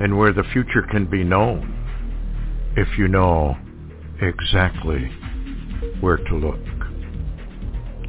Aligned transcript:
and 0.00 0.16
where 0.16 0.32
the 0.32 0.44
future 0.52 0.82
can 0.82 1.06
be 1.06 1.24
known 1.24 1.74
if 2.76 2.98
you 2.98 3.08
know 3.08 3.56
exactly 4.20 5.10
where 6.00 6.18
to 6.18 6.34
look. 6.36 6.60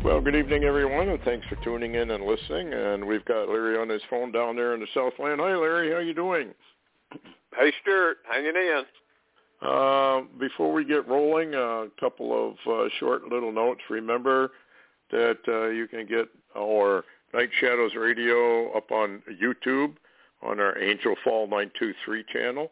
Well, 0.03 0.21
good 0.21 0.35
evening, 0.35 0.63
everyone, 0.63 1.09
and 1.09 1.21
thanks 1.23 1.45
for 1.47 1.57
tuning 1.63 1.95
in 1.95 2.11
and 2.11 2.23
listening. 2.23 2.73
And 2.73 3.05
we've 3.05 3.25
got 3.25 3.49
Larry 3.49 3.77
on 3.77 3.89
his 3.89 4.01
phone 4.09 4.31
down 4.31 4.55
there 4.55 4.73
in 4.73 4.79
the 4.79 4.87
Southland. 4.93 5.41
Hi, 5.41 5.55
Larry. 5.55 5.91
How 5.91 5.99
you 5.99 6.13
doing? 6.13 6.53
Hey, 7.57 7.73
Stewart. 7.81 8.17
Hanging 8.29 8.55
in. 8.55 8.83
Uh, 9.61 10.21
before 10.39 10.71
we 10.71 10.85
get 10.85 11.05
rolling, 11.07 11.53
a 11.53 11.87
couple 11.99 12.49
of 12.49 12.55
uh, 12.71 12.87
short 12.99 13.23
little 13.23 13.51
notes. 13.51 13.81
Remember 13.89 14.51
that 15.11 15.39
uh, 15.47 15.67
you 15.67 15.87
can 15.87 16.05
get 16.05 16.29
our 16.57 17.03
Night 17.33 17.49
Shadows 17.59 17.91
Radio 17.95 18.71
up 18.77 18.91
on 18.91 19.21
YouTube 19.41 19.95
on 20.41 20.59
our 20.59 20.77
Angel 20.77 21.15
Fall 21.23 21.47
923 21.47 22.23
channel 22.31 22.71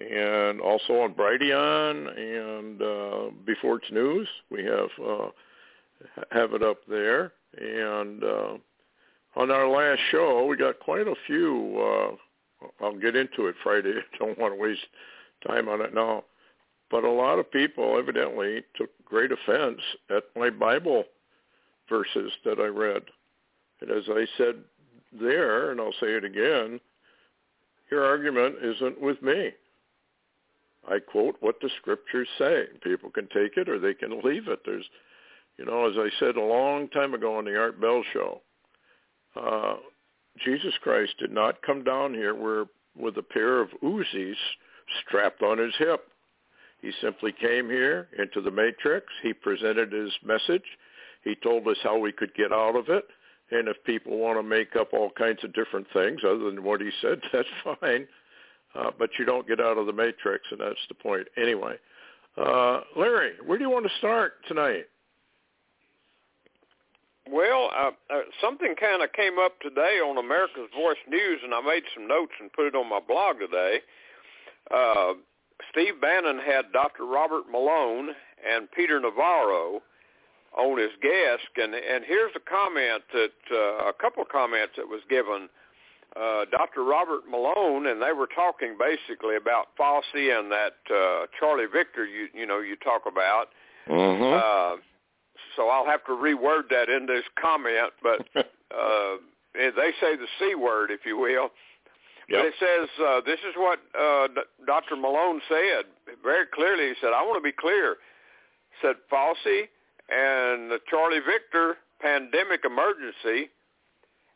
and 0.00 0.60
also 0.60 1.00
on 1.00 1.14
Brighteon 1.14 2.18
and 2.18 2.82
uh, 2.82 3.30
Before 3.44 3.76
It's 3.76 3.90
News. 3.92 4.28
We 4.50 4.64
have 4.64 4.88
uh, 5.04 5.28
have 6.30 6.52
it 6.52 6.62
up 6.62 6.78
there. 6.88 7.32
And 7.56 8.24
uh, 8.24 8.54
on 9.36 9.50
our 9.50 9.68
last 9.68 10.00
show, 10.10 10.46
we 10.46 10.56
got 10.56 10.80
quite 10.80 11.06
a 11.06 11.14
few. 11.26 11.78
Uh, 11.80 12.66
I'll 12.84 12.98
get 12.98 13.16
into 13.16 13.46
it 13.46 13.54
Friday. 13.62 13.94
I 14.14 14.18
don't 14.18 14.38
want 14.38 14.54
to 14.54 14.60
waste 14.60 14.86
time 15.46 15.68
on 15.68 15.80
it 15.80 15.94
now. 15.94 16.24
But 16.90 17.04
a 17.04 17.10
lot 17.10 17.38
of 17.38 17.50
people 17.50 17.98
evidently 17.98 18.62
took 18.76 18.90
great 19.04 19.30
offense 19.32 19.80
at 20.10 20.24
my 20.36 20.50
Bible 20.50 21.04
verses 21.88 22.32
that 22.44 22.58
I 22.58 22.66
read. 22.66 23.02
And 23.80 23.90
as 23.90 24.04
I 24.08 24.26
said 24.36 24.56
there, 25.12 25.70
and 25.70 25.80
I'll 25.80 25.94
say 26.00 26.12
it 26.12 26.24
again, 26.24 26.80
your 27.90 28.04
argument 28.04 28.56
isn't 28.62 29.00
with 29.00 29.20
me. 29.22 29.50
I 30.88 30.98
quote 30.98 31.36
what 31.40 31.56
the 31.60 31.70
scriptures 31.80 32.28
say. 32.38 32.64
People 32.82 33.10
can 33.10 33.28
take 33.28 33.56
it 33.56 33.68
or 33.68 33.78
they 33.78 33.94
can 33.94 34.20
leave 34.22 34.48
it. 34.48 34.60
There's, 34.64 34.84
you 35.58 35.64
know, 35.64 35.88
as 35.88 35.96
I 35.96 36.08
said 36.18 36.36
a 36.36 36.42
long 36.42 36.88
time 36.88 37.14
ago 37.14 37.36
on 37.36 37.44
the 37.44 37.56
Art 37.56 37.80
Bell 37.80 38.02
show, 38.12 38.40
uh, 39.40 39.76
Jesus 40.44 40.74
Christ 40.82 41.14
did 41.18 41.30
not 41.30 41.62
come 41.62 41.84
down 41.84 42.12
here 42.12 42.34
where, 42.34 42.66
with 42.96 43.16
a 43.16 43.22
pair 43.22 43.60
of 43.60 43.70
Uzis 43.82 44.34
strapped 45.06 45.42
on 45.42 45.58
his 45.58 45.74
hip. 45.78 46.08
He 46.82 46.92
simply 47.00 47.32
came 47.32 47.70
here 47.70 48.08
into 48.18 48.42
the 48.42 48.50
matrix. 48.50 49.06
He 49.22 49.32
presented 49.32 49.90
his 49.90 50.12
message. 50.22 50.64
He 51.22 51.34
told 51.36 51.66
us 51.66 51.78
how 51.82 51.98
we 51.98 52.12
could 52.12 52.34
get 52.34 52.52
out 52.52 52.76
of 52.76 52.88
it. 52.88 53.04
And 53.50 53.68
if 53.68 53.76
people 53.84 54.18
want 54.18 54.38
to 54.38 54.42
make 54.42 54.74
up 54.76 54.92
all 54.92 55.10
kinds 55.10 55.44
of 55.44 55.52
different 55.52 55.86
things 55.92 56.20
other 56.24 56.50
than 56.50 56.64
what 56.64 56.80
he 56.80 56.90
said, 57.00 57.20
that's 57.32 57.48
fine. 57.62 58.06
Uh, 58.74 58.90
but 58.98 59.10
you 59.18 59.24
don't 59.24 59.46
get 59.46 59.60
out 59.60 59.78
of 59.78 59.86
the 59.86 59.92
matrix, 59.92 60.44
and 60.50 60.60
that's 60.60 60.80
the 60.88 60.94
point. 60.94 61.26
Anyway, 61.36 61.76
uh, 62.36 62.80
Larry, 62.96 63.32
where 63.44 63.56
do 63.56 63.64
you 63.64 63.70
want 63.70 63.86
to 63.86 63.98
start 63.98 64.34
tonight? 64.48 64.86
Well, 67.30 67.70
uh, 67.74 67.90
uh, 68.12 68.20
something 68.40 68.74
kind 68.78 69.02
of 69.02 69.12
came 69.12 69.38
up 69.38 69.58
today 69.60 69.98
on 70.04 70.18
America's 70.18 70.68
Voice 70.76 70.98
News, 71.08 71.40
and 71.42 71.54
I 71.54 71.60
made 71.60 71.84
some 71.94 72.06
notes 72.06 72.32
and 72.40 72.52
put 72.52 72.66
it 72.66 72.74
on 72.74 72.88
my 72.88 73.00
blog 73.00 73.38
today. 73.38 73.78
Uh, 74.74 75.14
Steve 75.70 76.00
Bannon 76.00 76.38
had 76.38 76.72
Dr. 76.72 77.06
Robert 77.06 77.44
Malone 77.50 78.10
and 78.44 78.70
Peter 78.72 79.00
Navarro 79.00 79.80
on 80.56 80.78
his 80.78 80.90
guest, 81.02 81.50
and 81.56 81.74
and 81.74 82.04
here's 82.06 82.32
a 82.36 82.40
comment 82.40 83.02
that 83.12 83.38
uh, 83.50 83.88
a 83.88 83.92
couple 83.92 84.22
of 84.22 84.28
comments 84.28 84.74
that 84.76 84.86
was 84.88 85.00
given. 85.08 85.48
Uh, 86.14 86.44
Dr. 86.52 86.84
Robert 86.84 87.22
Malone, 87.28 87.88
and 87.88 88.00
they 88.00 88.12
were 88.12 88.28
talking 88.28 88.76
basically 88.78 89.34
about 89.34 89.74
Fauci 89.76 90.30
and 90.30 90.48
that 90.52 90.78
uh, 90.88 91.26
Charlie 91.40 91.66
Victor 91.66 92.06
you 92.06 92.28
you 92.32 92.46
know 92.46 92.60
you 92.60 92.76
talk 92.76 93.02
about. 93.06 93.46
Mm-hmm. 93.88 94.22
Uh, 94.22 94.80
so 95.56 95.68
I'll 95.68 95.86
have 95.86 96.04
to 96.06 96.12
reword 96.12 96.68
that 96.70 96.88
in 96.88 97.06
this 97.06 97.24
comment, 97.40 97.92
but 98.00 98.20
uh, 98.36 99.16
they 99.54 99.90
say 100.00 100.14
the 100.14 100.28
c 100.38 100.54
word, 100.54 100.90
if 100.90 101.00
you 101.04 101.18
will. 101.18 101.50
Yep. 102.28 102.40
But 102.40 102.46
it 102.46 102.54
says 102.60 102.88
uh, 103.04 103.20
this 103.26 103.40
is 103.40 103.54
what 103.56 103.80
uh, 103.98 104.28
D- 104.28 104.66
Dr. 104.66 104.96
Malone 104.96 105.40
said 105.48 105.84
very 106.22 106.46
clearly. 106.54 106.88
He 106.88 106.94
said, 107.00 107.10
"I 107.12 107.22
want 107.22 107.38
to 107.38 107.42
be 107.42 107.52
clear." 107.52 107.96
Said 108.82 108.96
Fauci 109.12 109.68
and 110.08 110.70
the 110.70 110.78
Charlie 110.88 111.20
Victor 111.20 111.76
pandemic 112.00 112.64
emergency, 112.64 113.50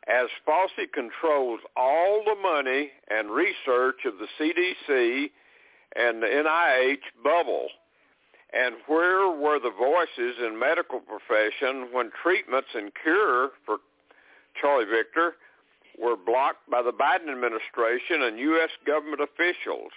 as 0.07 0.29
Fauci 0.47 0.91
controls 0.93 1.61
all 1.77 2.23
the 2.25 2.35
money 2.41 2.91
and 3.11 3.31
research 3.31 4.07
of 4.07 4.15
the 4.19 4.29
CDC 4.41 5.31
and 5.97 6.23
the 6.23 6.27
NIH 6.27 7.23
bubble. 7.23 7.69
And 8.55 8.77
where 8.87 9.31
were 9.31 9.59
the 9.59 9.71
voices 9.71 10.37
in 10.41 10.59
medical 10.59 11.01
profession 11.01 11.89
when 11.93 12.11
treatments 12.23 12.69
and 12.75 12.91
cure 13.03 13.51
for 13.67 13.79
Charlie 14.59 14.87
Victor 14.87 15.35
were 16.01 16.17
blocked 16.17 16.71
by 16.71 16.81
the 16.81 16.93
Biden 16.93 17.31
administration 17.31 18.23
and 18.23 18.39
U.S. 18.39 18.71
government 18.87 19.21
officials. 19.21 19.93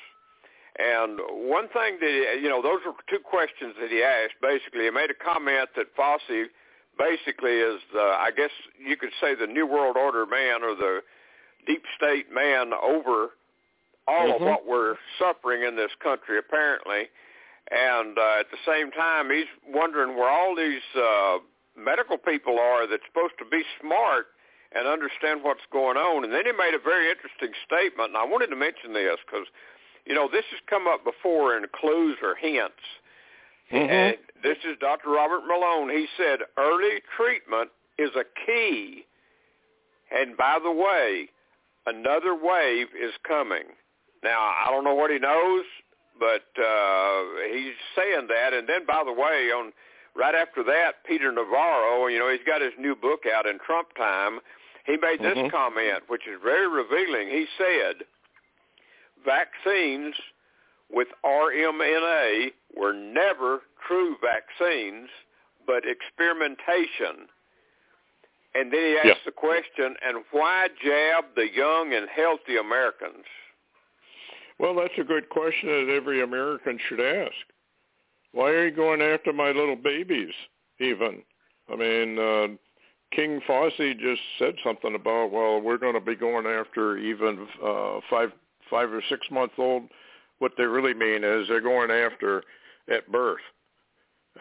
And 0.79 1.19
one 1.49 1.67
thing 1.69 1.97
that, 1.99 2.39
you 2.41 2.49
know, 2.49 2.61
those 2.61 2.79
were 2.85 2.93
two 3.09 3.19
questions 3.19 3.75
that 3.79 3.89
he 3.91 4.01
asked. 4.01 4.35
Basically, 4.41 4.85
he 4.85 4.89
made 4.89 5.11
a 5.11 5.19
comment 5.19 5.69
that 5.75 5.95
Fauci 5.97 6.45
basically 6.97 7.59
is, 7.59 7.81
the, 7.93 7.99
I 7.99 8.31
guess 8.35 8.51
you 8.79 8.95
could 8.95 9.11
say, 9.19 9.35
the 9.35 9.47
New 9.47 9.67
World 9.67 9.97
Order 9.97 10.25
man 10.25 10.63
or 10.63 10.75
the 10.75 11.01
deep 11.67 11.83
state 11.97 12.31
man 12.33 12.71
over 12.73 13.31
all 14.07 14.27
mm-hmm. 14.27 14.41
of 14.43 14.47
what 14.47 14.67
we're 14.67 14.95
suffering 15.19 15.63
in 15.63 15.75
this 15.75 15.91
country, 16.01 16.37
apparently. 16.39 17.09
And 17.69 18.17
uh, 18.17 18.39
at 18.39 18.47
the 18.51 18.59
same 18.65 18.91
time, 18.91 19.29
he's 19.29 19.51
wondering 19.67 20.17
where 20.17 20.29
all 20.29 20.55
these 20.55 20.83
uh, 20.95 21.37
medical 21.77 22.17
people 22.17 22.59
are 22.59 22.87
that's 22.87 23.03
supposed 23.07 23.35
to 23.39 23.45
be 23.45 23.63
smart 23.79 24.27
and 24.73 24.87
understand 24.87 25.43
what's 25.43 25.63
going 25.71 25.97
on. 25.97 26.23
And 26.23 26.33
then 26.33 26.45
he 26.45 26.51
made 26.51 26.73
a 26.73 26.83
very 26.83 27.11
interesting 27.11 27.51
statement, 27.67 28.15
and 28.15 28.17
I 28.17 28.25
wanted 28.25 28.47
to 28.47 28.55
mention 28.55 28.93
this 28.93 29.19
because, 29.25 29.47
you 30.05 30.15
know, 30.15 30.27
this 30.31 30.45
has 30.51 30.59
come 30.69 30.87
up 30.87 31.03
before 31.03 31.57
in 31.57 31.65
clues 31.73 32.17
or 32.23 32.35
hints. 32.35 32.73
Mm-hmm. 33.71 33.89
And 33.89 34.17
this 34.43 34.57
is 34.69 34.77
Dr. 34.79 35.09
Robert 35.09 35.41
Malone. 35.47 35.89
He 35.89 36.07
said 36.17 36.39
early 36.57 36.99
treatment 37.15 37.69
is 37.97 38.09
a 38.15 38.25
key. 38.45 39.05
And 40.11 40.35
by 40.35 40.59
the 40.61 40.71
way, 40.71 41.29
another 41.85 42.35
wave 42.35 42.87
is 42.99 43.13
coming. 43.27 43.63
Now, 44.23 44.39
I 44.39 44.69
don't 44.69 44.83
know 44.83 44.93
what 44.95 45.09
he 45.09 45.19
knows, 45.19 45.63
but 46.19 46.45
uh, 46.61 47.23
he's 47.51 47.73
saying 47.95 48.27
that. 48.27 48.53
And 48.53 48.67
then, 48.67 48.85
by 48.85 49.03
the 49.05 49.13
way, 49.13 49.49
on 49.55 49.71
right 50.15 50.35
after 50.35 50.63
that, 50.63 51.03
Peter 51.07 51.31
Navarro, 51.31 52.07
you 52.07 52.19
know, 52.19 52.29
he's 52.29 52.45
got 52.45 52.61
his 52.61 52.73
new 52.77 52.95
book 52.95 53.21
out 53.33 53.45
in 53.45 53.57
Trump 53.65 53.87
time. 53.97 54.39
He 54.85 54.97
made 54.97 55.21
this 55.21 55.37
Mhm. 55.37 55.51
comment, 55.51 56.03
which 56.09 56.27
is 56.27 56.39
very 56.43 56.67
revealing. 56.67 57.29
He 57.29 57.47
said, 57.57 58.03
vaccines 59.25 60.15
with 60.89 61.07
RMNA 61.25 62.51
were 62.75 62.93
never 62.93 63.61
true 63.87 64.15
vaccines, 64.21 65.09
but 65.65 65.83
experimentation. 65.85 67.27
And 68.53 68.71
then 68.71 68.79
he 68.81 68.97
asked 68.97 69.07
Yeah. 69.07 69.15
the 69.25 69.31
question, 69.31 69.95
and 70.01 70.25
why 70.31 70.67
jab 70.83 71.35
the 71.35 71.47
young 71.47 71.93
and 71.93 72.09
healthy 72.09 72.57
Americans? 72.57 73.25
Well, 74.59 74.75
that's 74.75 74.97
a 74.97 75.03
good 75.03 75.29
question 75.29 75.69
that 75.69 75.93
every 75.93 76.21
American 76.21 76.77
should 76.77 76.99
ask. 76.99 77.33
Why 78.33 78.51
are 78.51 78.65
you 78.65 78.71
going 78.71 79.01
after 79.01 79.33
my 79.33 79.51
little 79.51 79.75
babies, 79.75 80.33
even? 80.79 81.23
I 81.71 81.75
mean, 81.75 82.19
uh, 82.19 82.47
King 83.11 83.41
Fauci 83.41 83.97
just 83.97 84.21
said 84.37 84.55
something 84.63 84.95
about, 84.95 85.31
well, 85.31 85.59
we're 85.59 85.77
going 85.77 85.95
to 85.95 86.01
be 86.01 86.15
going 86.15 86.45
after 86.45 86.97
even 86.97 87.47
uh, 87.63 87.99
five, 88.09 88.31
five 88.71 88.91
or 88.91 89.03
six 89.09 89.27
month 89.29 89.51
old. 89.59 89.83
What 90.39 90.53
they 90.57 90.63
really 90.63 90.95
mean 90.95 91.23
is 91.23 91.47
they're 91.47 91.61
going 91.61 91.91
after 91.91 92.43
at 92.91 93.11
birth. 93.11 93.41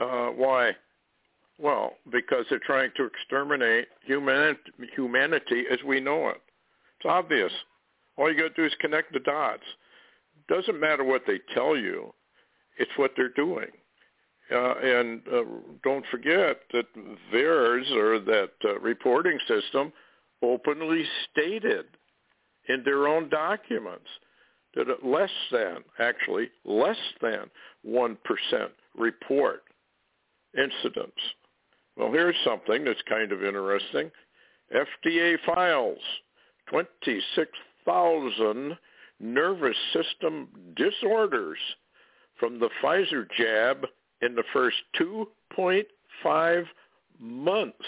Uh, 0.00 0.28
why? 0.28 0.72
Well, 1.58 1.92
because 2.10 2.46
they're 2.48 2.58
trying 2.64 2.90
to 2.96 3.04
exterminate 3.04 3.88
humanity, 4.06 4.60
humanity 4.96 5.64
as 5.70 5.78
we 5.86 6.00
know 6.00 6.28
it. 6.28 6.40
It's 6.98 7.06
obvious. 7.06 7.52
All 8.16 8.32
you 8.32 8.38
got 8.38 8.54
to 8.54 8.62
do 8.62 8.64
is 8.64 8.72
connect 8.80 9.12
the 9.12 9.20
dots. 9.20 9.62
Doesn't 10.48 10.80
matter 10.80 11.04
what 11.04 11.22
they 11.26 11.38
tell 11.52 11.76
you; 11.76 12.14
it's 12.78 12.90
what 12.96 13.12
they're 13.16 13.28
doing. 13.28 13.68
Uh, 14.50 14.74
and 14.82 15.20
uh, 15.32 15.42
don't 15.84 16.04
forget 16.10 16.60
that 16.72 16.86
VAERS 17.32 17.90
or 17.92 18.18
that 18.18 18.50
uh, 18.64 18.80
reporting 18.80 19.38
system 19.46 19.92
openly 20.42 21.04
stated 21.30 21.84
in 22.70 22.82
their 22.84 23.08
own 23.08 23.28
documents 23.28 24.08
that 24.74 25.04
less 25.04 25.30
than, 25.50 25.78
actually 25.98 26.48
less 26.64 26.96
than 27.20 27.50
1% 27.86 28.16
report 28.96 29.64
incidents. 30.56 31.20
Well, 31.96 32.12
here's 32.12 32.36
something 32.44 32.84
that's 32.84 33.02
kind 33.08 33.32
of 33.32 33.42
interesting. 33.42 34.12
FDA 34.74 35.36
files 35.44 35.98
26,000 36.68 38.78
nervous 39.18 39.76
system 39.92 40.48
disorders 40.76 41.58
from 42.38 42.60
the 42.60 42.70
Pfizer 42.82 43.26
jab 43.36 43.84
in 44.22 44.34
the 44.34 44.44
first 44.52 44.76
2.5 44.98 46.66
months. 47.18 47.84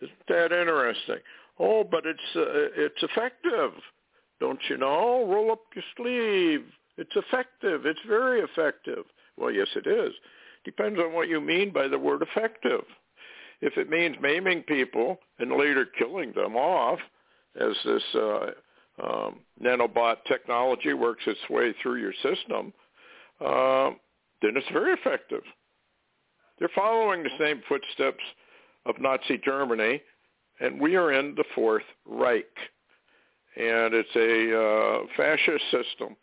Isn't 0.00 0.26
that 0.28 0.52
interesting? 0.52 1.18
Oh, 1.62 1.84
but 1.84 2.06
it's 2.06 2.18
uh, 2.34 2.72
it's 2.74 3.02
effective, 3.02 3.72
don't 4.40 4.60
you 4.70 4.78
know? 4.78 5.26
Roll 5.26 5.52
up 5.52 5.60
your 5.74 5.84
sleeve. 5.94 6.64
It's 6.96 7.14
effective. 7.14 7.84
It's 7.84 8.00
very 8.08 8.40
effective. 8.40 9.04
Well, 9.36 9.50
yes, 9.50 9.68
it 9.76 9.86
is. 9.86 10.12
Depends 10.64 10.98
on 10.98 11.12
what 11.12 11.28
you 11.28 11.40
mean 11.40 11.70
by 11.70 11.86
the 11.86 11.98
word 11.98 12.22
effective. 12.22 12.82
If 13.60 13.76
it 13.76 13.90
means 13.90 14.16
maiming 14.22 14.62
people 14.62 15.18
and 15.38 15.52
later 15.52 15.86
killing 15.98 16.32
them 16.32 16.56
off, 16.56 16.98
as 17.60 17.74
this 17.84 18.02
uh, 18.14 18.46
um, 19.02 19.40
nanobot 19.62 20.16
technology 20.26 20.94
works 20.94 21.24
its 21.26 21.40
way 21.50 21.74
through 21.82 22.00
your 22.00 22.14
system, 22.22 22.72
uh, 23.44 23.90
then 24.40 24.56
it's 24.56 24.70
very 24.72 24.92
effective. 24.92 25.42
They're 26.58 26.70
following 26.74 27.22
the 27.22 27.30
same 27.38 27.62
footsteps 27.68 28.22
of 28.86 28.98
Nazi 28.98 29.38
Germany, 29.44 30.02
and 30.60 30.80
we 30.80 30.96
are 30.96 31.12
in 31.12 31.34
the 31.34 31.44
Fourth 31.54 31.84
Reich. 32.06 32.44
And 33.56 33.94
it's 33.94 34.14
a 34.14 34.56
uh, 34.56 35.06
fascist 35.16 35.64
system 35.70 36.16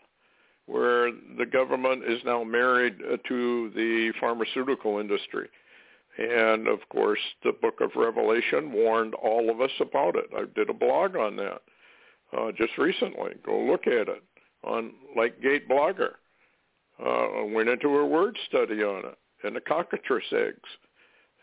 where 0.66 1.12
the 1.38 1.46
government 1.46 2.04
is 2.08 2.20
now 2.26 2.44
married 2.44 2.96
uh, 3.02 3.18
to 3.28 3.72
the 3.76 4.14
pharmaceutical 4.20 5.00
industry. 5.00 5.50
And 6.18 6.68
of 6.68 6.80
course, 6.90 7.20
the 7.44 7.52
book 7.52 7.80
of 7.82 7.92
Revelation 7.96 8.72
warned 8.72 9.14
all 9.16 9.50
of 9.50 9.62
us 9.62 9.72
about 9.80 10.16
it. 10.16 10.26
I 10.36 10.46
did 10.56 10.70
a 10.70 10.74
blog 10.74 11.16
on 11.16 11.36
that 11.38 11.62
uh, 12.38 12.52
just 12.58 12.78
recently. 12.78 13.34
Go 13.46 13.60
look 13.60 13.88
at 13.88 14.10
it 14.10 14.24
on 14.64 14.94
Gate 15.42 15.70
Blogger. 15.70 16.14
Uh, 17.00 17.46
went 17.54 17.70
into 17.70 17.90
a 17.90 18.06
word 18.06 18.38
study 18.48 18.82
on 18.84 19.06
it 19.06 19.18
and 19.44 19.56
the 19.56 19.62
cockatrice 19.62 20.26
eggs. 20.32 20.70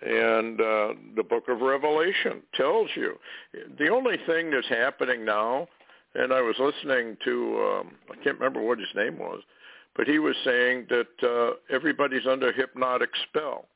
And 0.04 0.60
uh, 0.60 0.88
the 1.16 1.22
book 1.22 1.44
of 1.48 1.60
Revelation 1.60 2.42
tells 2.54 2.88
you. 2.94 3.18
The 3.78 3.88
only 3.88 4.16
thing 4.26 4.50
that's 4.50 4.68
happening 4.68 5.24
now, 5.24 5.66
and 6.14 6.32
I 6.32 6.42
was 6.42 6.56
listening 6.58 7.16
to, 7.24 7.80
um, 7.80 7.92
I 8.10 8.22
can't 8.22 8.38
remember 8.38 8.60
what 8.62 8.78
his 8.78 8.88
name 8.94 9.18
was, 9.18 9.40
but 9.96 10.06
he 10.06 10.18
was 10.18 10.36
saying 10.44 10.86
that 10.90 11.06
uh, 11.22 11.74
everybody's 11.74 12.26
under 12.26 12.52
hypnotic 12.52 13.10
spell. 13.28 13.66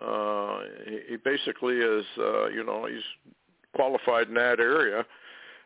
Uh, 0.00 0.60
he, 0.86 1.00
he 1.10 1.16
basically 1.16 1.76
is, 1.76 2.04
uh, 2.18 2.46
you 2.48 2.64
know, 2.64 2.86
he's 2.86 3.02
qualified 3.74 4.28
in 4.28 4.34
that 4.34 4.60
area 4.60 5.04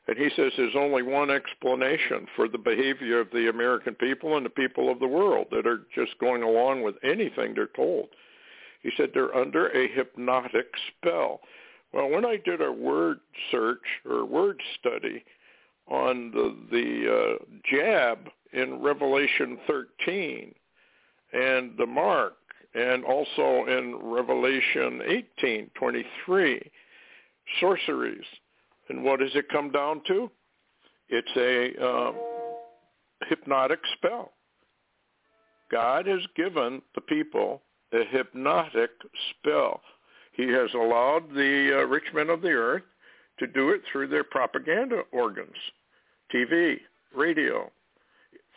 and 0.09 0.19
he 0.19 0.29
says 0.35 0.53
there's 0.57 0.75
only 0.77 1.03
one 1.03 1.31
explanation 1.31 2.27
for 2.35 2.49
the 2.49 2.59
behavior 2.59 3.21
of 3.21 3.29
the 3.33 3.49
American 3.49 3.95
people 3.95 4.37
and 4.37 4.45
the 4.45 4.51
people 4.51 4.91
of 4.91 4.99
the 4.99 5.07
world 5.07 5.47
that 5.53 5.67
are 5.67 5.83
just 5.95 6.19
going 6.19 6.43
along 6.43 6.83
with 6.83 6.97
anything 7.05 7.55
they're 7.55 7.69
told. 7.69 8.09
He 8.83 8.91
said 8.97 9.11
they're 9.13 9.35
under 9.35 9.69
a 9.69 9.89
hypnotic 9.89 10.67
spell. 10.89 11.41
Well, 11.93 12.09
when 12.09 12.25
I 12.25 12.37
did 12.45 12.61
a 12.61 12.73
word 12.73 13.21
search 13.51 13.83
or 14.09 14.25
word 14.25 14.61
study 14.79 15.25
on 15.89 16.31
the 16.31 16.57
the 16.71 17.39
uh, 17.39 17.45
jab 17.71 18.19
in 18.53 18.83
Revelation 18.83 19.59
13 19.67 20.55
and 21.33 21.73
the 21.77 21.87
mark 21.87 22.35
and 22.75 23.05
also 23.05 23.67
in 23.67 23.97
Revelation 24.03 25.01
18:23 25.43 26.71
sorceries 27.61 28.25
and 28.89 29.05
what 29.05 29.21
does 29.21 29.35
it 29.35 29.49
come 29.49 29.71
down 29.71 30.03
to? 30.07 30.31
It's 31.09 31.37
a 31.37 31.85
uh, 31.85 32.13
hypnotic 33.29 33.81
spell. 33.97 34.33
God 35.71 36.07
has 36.07 36.21
given 36.37 36.83
the 36.95 37.01
people 37.01 37.63
a 37.93 38.05
hypnotic 38.11 38.91
spell. 39.31 39.81
He 40.35 40.49
has 40.49 40.71
allowed 40.75 41.29
the 41.35 41.81
uh, 41.81 41.87
rich 41.87 42.05
men 42.15 42.31
of 42.31 42.43
the 42.43 42.51
earth 42.51 42.83
to 43.39 43.47
do 43.47 43.71
it 43.71 43.83
through 43.91 44.09
their 44.09 44.25
propaganda 44.25 45.03
organs, 45.13 45.57
TV, 46.35 46.77
radio, 47.15 47.71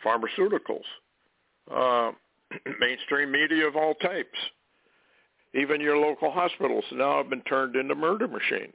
pharmaceuticals, 0.04 0.84
uh, 1.70 2.12
mainstream 2.80 3.30
media 3.30 3.66
of 3.66 3.76
all 3.76 3.94
types. 3.94 4.38
Even 5.54 5.80
your 5.80 5.96
local 5.96 6.30
hospitals 6.30 6.84
now 6.92 7.18
have 7.18 7.30
been 7.30 7.42
turned 7.42 7.76
into 7.76 7.94
murder 7.94 8.28
machines 8.28 8.74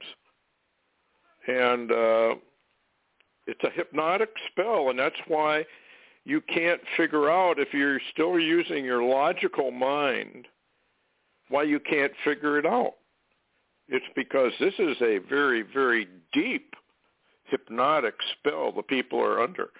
and 1.46 1.90
uh, 1.90 2.34
it's 3.46 3.62
a 3.64 3.70
hypnotic 3.70 4.30
spell, 4.50 4.90
and 4.90 4.98
that's 4.98 5.16
why 5.28 5.64
you 6.24 6.40
can't 6.40 6.80
figure 6.96 7.30
out 7.30 7.58
if 7.58 7.72
you're 7.72 8.00
still 8.12 8.38
using 8.38 8.84
your 8.84 9.02
logical 9.02 9.70
mind 9.70 10.46
why 11.48 11.64
you 11.64 11.80
can't 11.80 12.12
figure 12.24 12.58
it 12.58 12.66
out. 12.66 12.94
It's 13.88 14.06
because 14.16 14.52
this 14.58 14.74
is 14.78 14.96
a 15.02 15.18
very, 15.28 15.62
very 15.62 16.08
deep 16.32 16.74
hypnotic 17.44 18.14
spell 18.38 18.72
the 18.72 18.82
people 18.82 19.20
are 19.20 19.42
under. 19.42 19.70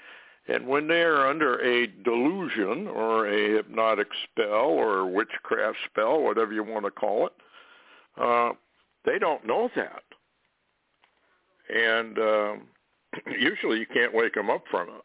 And 0.49 0.67
when 0.67 0.89
they 0.89 1.01
are 1.03 1.29
under 1.29 1.61
a 1.61 1.87
delusion 1.87 2.89
or 2.89 3.29
a 3.29 3.57
hypnotic 3.57 4.09
spell 4.25 4.67
or 4.67 5.07
witchcraft 5.07 5.79
spell, 5.91 6.21
whatever 6.21 6.53
you 6.53 6.65
want 6.65 6.85
to 6.85 6.91
call 6.91 7.29
it, 7.29 7.33
uh, 8.21 8.53
they 9.07 9.19
don't 9.19 9.47
know 9.47 9.71
that 9.77 10.03
and 11.73 12.19
um, 12.19 12.63
usually 13.39 13.79
you 13.79 13.87
can't 13.87 14.15
wake 14.15 14.35
them 14.35 14.51
up 14.51 14.65
from 14.71 14.89
it, 14.89 15.05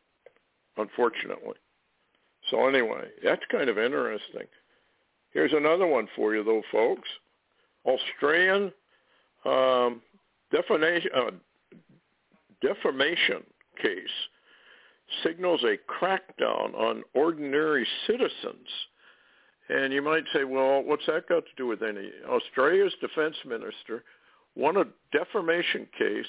unfortunately. 0.77 1.55
So 2.49 2.67
anyway, 2.67 3.07
that's 3.23 3.41
kind 3.51 3.69
of 3.69 3.77
interesting. 3.77 4.47
Here's 5.31 5.53
another 5.53 5.85
one 5.87 6.07
for 6.15 6.35
you, 6.35 6.43
though, 6.43 6.63
folks. 6.71 7.07
Australian 7.85 8.71
um, 9.45 10.01
defamation, 10.51 11.11
uh, 11.15 11.31
defamation 12.61 13.43
case 13.81 14.01
signals 15.23 15.63
a 15.63 15.77
crackdown 15.91 16.73
on 16.75 17.03
ordinary 17.13 17.87
citizens. 18.07 18.67
And 19.69 19.91
you 19.93 20.01
might 20.01 20.23
say, 20.33 20.43
well, 20.43 20.83
what's 20.83 21.05
that 21.07 21.27
got 21.27 21.43
to 21.45 21.51
do 21.57 21.67
with 21.67 21.81
any? 21.81 22.09
Australia's 22.27 22.93
defense 23.01 23.35
minister 23.45 24.03
won 24.55 24.77
a 24.77 24.85
defamation 25.11 25.87
case 25.97 26.25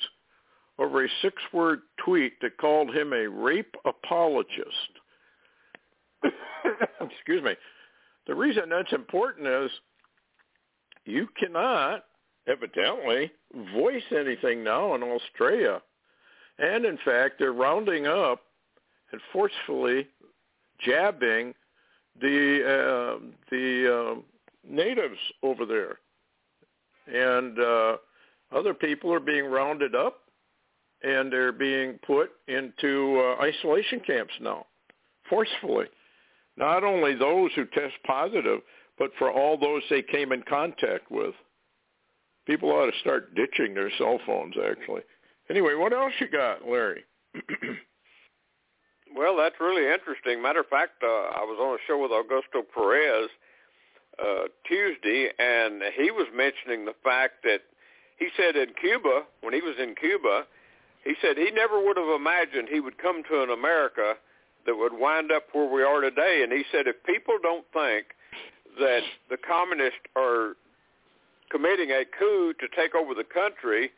over 0.78 1.04
a 1.04 1.08
six-word 1.22 1.80
tweet 2.04 2.40
that 2.40 2.56
called 2.58 2.94
him 2.94 3.12
a 3.12 3.28
rape 3.28 3.74
apologist. 3.84 4.90
Excuse 7.00 7.42
me. 7.42 7.54
The 8.26 8.34
reason 8.34 8.68
that's 8.68 8.92
important 8.92 9.46
is 9.46 9.70
you 11.04 11.28
cannot, 11.38 12.04
evidently, 12.46 13.32
voice 13.74 14.02
anything 14.16 14.62
now 14.62 14.94
in 14.94 15.02
Australia. 15.02 15.80
And 16.58 16.84
in 16.84 16.98
fact, 17.04 17.36
they're 17.38 17.52
rounding 17.52 18.06
up 18.06 18.42
and 19.12 19.20
forcefully 19.32 20.06
jabbing 20.80 21.54
the 22.20 22.62
uh, 22.64 23.24
the 23.50 24.16
uh, 24.16 24.20
natives 24.68 25.18
over 25.42 25.64
there, 25.64 25.98
and 27.06 27.58
uh, 27.58 27.96
other 28.52 28.74
people 28.74 29.12
are 29.12 29.20
being 29.20 29.44
rounded 29.44 29.94
up 29.94 30.22
and 31.02 31.32
they're 31.32 31.52
being 31.52 31.98
put 32.06 32.30
into 32.48 33.20
uh, 33.20 33.42
isolation 33.42 34.00
camps 34.00 34.34
now, 34.40 34.66
forcefully. 35.28 35.86
Not 36.56 36.82
only 36.82 37.14
those 37.14 37.50
who 37.54 37.66
test 37.66 37.94
positive, 38.06 38.60
but 38.98 39.10
for 39.18 39.30
all 39.30 39.56
those 39.56 39.82
they 39.88 40.02
came 40.02 40.32
in 40.32 40.42
contact 40.42 41.10
with. 41.10 41.34
People 42.46 42.70
ought 42.70 42.90
to 42.90 42.98
start 43.00 43.34
ditching 43.34 43.74
their 43.74 43.90
cell 43.98 44.18
phones, 44.26 44.54
actually. 44.58 45.02
Anyway, 45.50 45.74
what 45.74 45.92
else 45.92 46.12
you 46.18 46.28
got, 46.28 46.66
Larry? 46.66 47.04
well, 49.16 49.36
that's 49.36 49.54
really 49.60 49.92
interesting. 49.92 50.42
Matter 50.42 50.60
of 50.60 50.66
fact, 50.66 51.02
uh, 51.02 51.06
I 51.06 51.44
was 51.44 51.58
on 51.60 51.74
a 51.74 51.78
show 51.86 52.00
with 52.00 52.10
Augusto 52.10 52.62
Perez 52.74 53.28
uh, 54.18 54.48
Tuesday, 54.66 55.30
and 55.38 55.82
he 55.96 56.10
was 56.10 56.26
mentioning 56.34 56.84
the 56.84 56.94
fact 57.04 57.44
that 57.44 57.60
he 58.18 58.28
said 58.36 58.56
in 58.56 58.74
Cuba, 58.80 59.22
when 59.42 59.54
he 59.54 59.60
was 59.60 59.76
in 59.78 59.94
Cuba, 59.94 60.44
he 61.04 61.14
said 61.22 61.36
he 61.36 61.50
never 61.50 61.82
would 61.82 61.96
have 61.96 62.08
imagined 62.08 62.68
he 62.70 62.80
would 62.80 62.98
come 62.98 63.22
to 63.30 63.42
an 63.42 63.50
America 63.50 64.14
that 64.66 64.76
would 64.76 64.92
wind 64.92 65.32
up 65.32 65.44
where 65.52 65.68
we 65.72 65.82
are 65.82 66.00
today. 66.00 66.40
And 66.42 66.52
he 66.52 66.64
said, 66.70 66.86
if 66.86 67.02
people 67.04 67.36
don't 67.42 67.64
think 67.72 68.06
that 68.78 69.00
the 69.30 69.36
communists 69.36 69.98
are 70.16 70.54
committing 71.50 71.90
a 71.90 72.04
coup 72.18 72.52
to 72.60 72.66
take 72.76 72.94
over 72.94 73.14
the 73.14 73.24
country, 73.24 73.90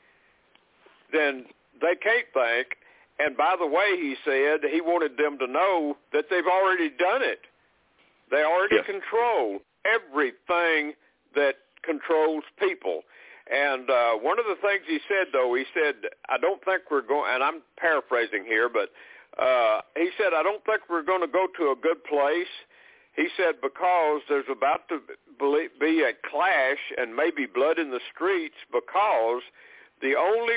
then 1.13 1.47
they 1.81 1.97
can't 1.97 2.27
think. 2.33 2.77
And 3.19 3.37
by 3.37 3.57
the 3.59 3.67
way, 3.67 3.97
he 3.97 4.15
said 4.25 4.61
he 4.71 4.81
wanted 4.81 5.17
them 5.17 5.39
to 5.39 5.47
know 5.47 5.97
that 6.13 6.27
they've 6.31 6.47
already 6.47 6.89
done 6.91 7.23
it. 7.23 7.41
They 8.31 8.45
already 8.45 8.77
Yes. 8.77 8.87
control 8.87 9.61
everything 9.85 10.95
that 11.35 11.57
controls 11.83 12.45
people. 12.59 13.03
And 13.51 13.91
uh, 13.91 14.13
one 14.15 14.39
of 14.39 14.45
the 14.47 14.57
things 14.63 14.83
he 14.87 15.01
said, 15.09 15.29
though, 15.33 15.55
he 15.55 15.65
said, 15.75 16.11
I 16.29 16.39
don't 16.39 16.65
think 16.65 16.83
we're 16.91 17.03
going, 17.03 17.35
and 17.35 17.43
I'm 17.43 17.63
paraphrasing 17.77 18.45
here, 18.45 18.69
but 18.69 18.91
uh, 19.43 19.81
he 19.97 20.11
said, 20.17 20.33
I 20.35 20.43
don't 20.43 20.65
think 20.65 20.83
we're 20.89 21.03
going 21.03 21.21
to 21.23 21.27
go 21.27 21.47
to 21.59 21.73
a 21.73 21.75
good 21.75 22.03
place. 22.05 22.51
He 23.17 23.29
said, 23.37 23.61
because 23.61 24.23
there's 24.29 24.47
about 24.51 24.89
to 24.89 25.01
be 25.81 26.03
a 26.03 26.13
clash 26.31 26.79
and 26.97 27.17
maybe 27.17 27.47
blood 27.47 27.79
in 27.79 27.91
the 27.91 28.01
streets 28.15 28.55
because 28.73 29.43
the 30.01 30.15
only, 30.15 30.55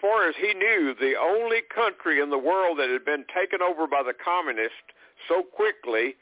far 0.00 0.26
as 0.26 0.34
he 0.40 0.54
knew, 0.54 0.94
the 0.98 1.14
only 1.20 1.60
country 1.74 2.20
in 2.20 2.30
the 2.30 2.38
world 2.38 2.78
that 2.78 2.88
had 2.88 3.04
been 3.04 3.24
taken 3.28 3.60
over 3.60 3.86
by 3.86 4.02
the 4.02 4.14
communists 4.14 4.88
so 5.28 5.42
quickly 5.42 6.16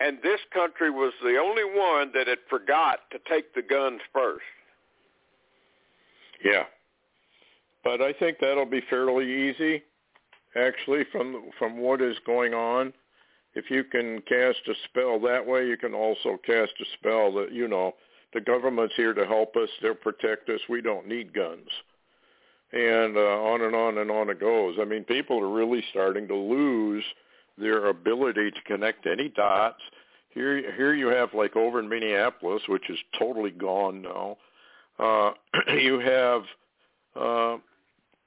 and 0.00 0.18
this 0.22 0.40
country 0.54 0.90
was 0.90 1.12
the 1.22 1.36
only 1.38 1.64
one 1.64 2.12
that 2.14 2.28
had 2.28 2.38
forgot 2.48 3.00
to 3.10 3.18
take 3.28 3.54
the 3.54 3.62
guns 3.62 4.00
first. 4.12 4.44
Yeah. 6.44 6.64
But 7.84 8.02
I 8.02 8.12
think 8.12 8.38
that'll 8.40 8.66
be 8.66 8.82
fairly 8.90 9.50
easy, 9.50 9.82
actually, 10.56 11.04
from 11.12 11.50
from 11.58 11.78
what 11.78 12.02
is 12.02 12.16
going 12.26 12.54
on. 12.54 12.92
If 13.54 13.70
you 13.70 13.84
can 13.84 14.20
cast 14.22 14.58
a 14.68 14.74
spell 14.84 15.18
that 15.20 15.46
way, 15.46 15.66
you 15.66 15.76
can 15.76 15.94
also 15.94 16.38
cast 16.44 16.72
a 16.80 16.84
spell 16.98 17.32
that, 17.34 17.52
you 17.52 17.66
know, 17.66 17.94
the 18.34 18.40
government's 18.40 18.94
here 18.94 19.14
to 19.14 19.26
help 19.26 19.56
us. 19.56 19.68
They'll 19.80 19.94
protect 19.94 20.48
us. 20.50 20.60
We 20.68 20.82
don't 20.82 21.08
need 21.08 21.32
guns. 21.32 21.68
And 22.72 23.16
uh, 23.16 23.20
on 23.20 23.62
and 23.62 23.74
on 23.74 23.98
and 23.98 24.10
on 24.10 24.28
it 24.28 24.38
goes. 24.38 24.76
I 24.80 24.84
mean, 24.84 25.04
people 25.04 25.40
are 25.40 25.48
really 25.52 25.82
starting 25.90 26.28
to 26.28 26.36
lose 26.36 27.04
their 27.56 27.86
ability 27.86 28.50
to 28.50 28.60
connect 28.66 29.06
any 29.06 29.30
dots. 29.30 29.80
Here, 30.30 30.74
here 30.76 30.94
you 30.94 31.08
have 31.08 31.32
like 31.32 31.56
over 31.56 31.80
in 31.80 31.88
Minneapolis, 31.88 32.62
which 32.68 32.90
is 32.90 32.98
totally 33.18 33.50
gone 33.50 34.02
now. 34.02 34.36
Uh, 34.98 35.32
you 35.80 35.98
have 36.00 36.42
uh, 37.16 37.56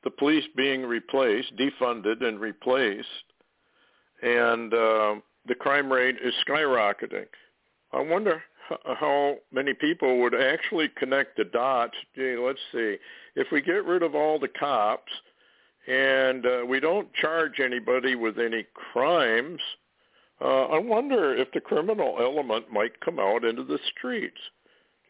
the 0.04 0.12
police 0.18 0.46
being 0.56 0.84
replaced, 0.84 1.54
defunded 1.58 2.24
and 2.24 2.40
replaced, 2.40 3.08
and 4.22 4.74
uh, 4.74 5.16
the 5.48 5.56
crime 5.60 5.92
rate 5.92 6.16
is 6.24 6.34
skyrocketing. 6.48 7.26
I 7.92 8.02
wonder 8.02 8.42
how 8.86 9.38
many 9.52 9.74
people 9.74 10.20
would 10.20 10.36
actually 10.36 10.90
connect 10.98 11.38
the 11.38 11.44
dots. 11.46 11.96
Gee, 12.16 12.38
let's 12.38 12.60
see. 12.72 12.98
If 13.36 13.48
we 13.52 13.62
get 13.62 13.86
rid 13.86 14.04
of 14.04 14.16
all 14.16 14.40
the 14.40 14.48
cops 14.48 15.12
and 15.88 16.46
uh, 16.46 16.66
we 16.68 16.80
don't 16.80 17.14
charge 17.14 17.60
anybody 17.60 18.16
with 18.16 18.40
any 18.40 18.66
crimes, 18.74 19.60
uh, 20.40 20.66
I 20.66 20.80
wonder 20.80 21.36
if 21.36 21.52
the 21.52 21.62
criminal 21.62 22.18
element 22.20 22.72
might 22.72 23.00
come 23.02 23.20
out 23.20 23.44
into 23.44 23.64
the 23.64 23.80
streets. 23.96 24.40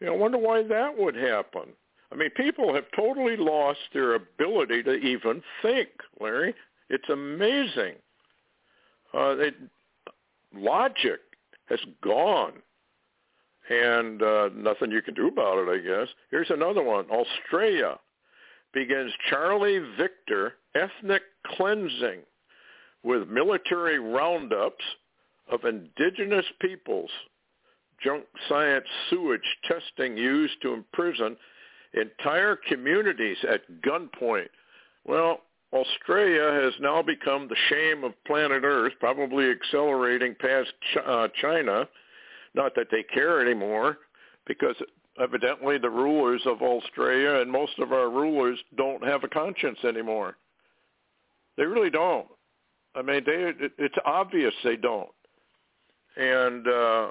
You 0.02 0.08
know, 0.08 0.14
I 0.14 0.18
wonder 0.18 0.38
why 0.38 0.64
that 0.64 0.98
would 0.98 1.14
happen. 1.14 1.62
I 2.10 2.16
mean, 2.16 2.30
people 2.30 2.74
have 2.74 2.86
totally 2.96 3.36
lost 3.36 3.78
their 3.94 4.14
ability 4.14 4.82
to 4.82 4.94
even 4.94 5.40
think, 5.62 5.90
Larry. 6.20 6.56
It's 6.90 7.08
amazing. 7.08 7.94
Uh, 9.14 9.36
it, 9.38 9.54
logic 10.52 11.20
has 11.66 11.78
gone, 12.02 12.54
and 13.70 14.20
uh, 14.24 14.48
nothing 14.56 14.90
you 14.90 15.02
can 15.02 15.14
do 15.14 15.28
about 15.28 15.58
it, 15.58 15.70
I 15.70 15.78
guess. 15.78 16.08
Here's 16.32 16.50
another 16.50 16.82
one. 16.82 17.04
Australia 17.08 17.96
begins 18.74 19.12
Charlie 19.30 19.78
Victor 19.96 20.54
ethnic 20.74 21.22
cleansing 21.46 22.22
with 23.04 23.28
military 23.28 24.00
roundups 24.00 24.84
of 25.48 25.64
indigenous 25.64 26.46
peoples, 26.60 27.10
junk 28.02 28.24
science 28.48 28.86
sewage 29.08 29.40
testing 29.66 30.16
used 30.16 30.60
to 30.62 30.74
imprison 30.74 31.36
entire 31.94 32.56
communities 32.68 33.36
at 33.50 33.60
gunpoint. 33.82 34.48
Well, 35.04 35.40
Australia 35.72 36.62
has 36.62 36.74
now 36.80 37.02
become 37.02 37.48
the 37.48 37.56
shame 37.68 38.04
of 38.04 38.12
planet 38.24 38.62
Earth, 38.64 38.92
probably 39.00 39.50
accelerating 39.50 40.34
past 40.38 40.72
uh, 41.06 41.28
China. 41.40 41.88
Not 42.54 42.74
that 42.74 42.88
they 42.90 43.02
care 43.02 43.40
anymore, 43.40 43.98
because 44.46 44.76
evidently 45.20 45.78
the 45.78 45.90
rulers 45.90 46.42
of 46.46 46.60
Australia 46.60 47.40
and 47.40 47.50
most 47.50 47.78
of 47.78 47.92
our 47.92 48.10
rulers 48.10 48.58
don't 48.76 49.02
have 49.04 49.24
a 49.24 49.28
conscience 49.28 49.78
anymore. 49.84 50.36
They 51.56 51.64
really 51.64 51.90
don't. 51.90 52.26
I 52.94 53.02
mean, 53.02 53.22
they, 53.24 53.52
it's 53.78 53.94
obvious 54.04 54.52
they 54.64 54.76
don't. 54.76 55.08
And 56.16 56.68
uh, 56.68 57.10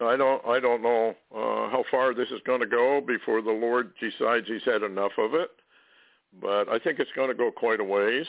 I 0.00 0.16
don't, 0.16 0.46
I 0.46 0.60
don't 0.60 0.82
know 0.82 1.14
uh, 1.34 1.70
how 1.70 1.84
far 1.90 2.14
this 2.14 2.28
is 2.28 2.40
going 2.46 2.60
to 2.60 2.66
go 2.66 3.00
before 3.00 3.42
the 3.42 3.50
Lord 3.50 3.92
decides 4.00 4.46
He's 4.46 4.64
had 4.64 4.82
enough 4.82 5.12
of 5.18 5.34
it 5.34 5.50
but 6.40 6.68
I 6.68 6.78
think 6.78 6.98
it's 6.98 7.10
going 7.14 7.28
to 7.28 7.34
go 7.34 7.50
quite 7.50 7.80
a 7.80 7.84
ways. 7.84 8.26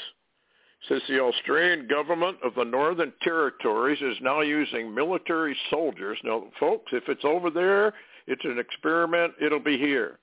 Says 0.89 1.01
the 1.07 1.22
Australian 1.22 1.88
government 1.88 2.38
of 2.43 2.55
the 2.55 2.65
Northern 2.65 3.13
Territories 3.22 4.01
is 4.01 4.17
now 4.22 4.41
using 4.41 4.93
military 4.93 5.55
soldiers. 5.69 6.17
Now, 6.24 6.48
folks, 6.60 6.91
if 6.91 7.07
it's 7.07 7.24
over 7.24 7.50
there, 7.50 7.93
it's 8.27 8.43
an 8.43 8.60
experiment. 8.60 9.33
It'll 9.41 9.60
be 9.60 9.77
here. 9.77 10.19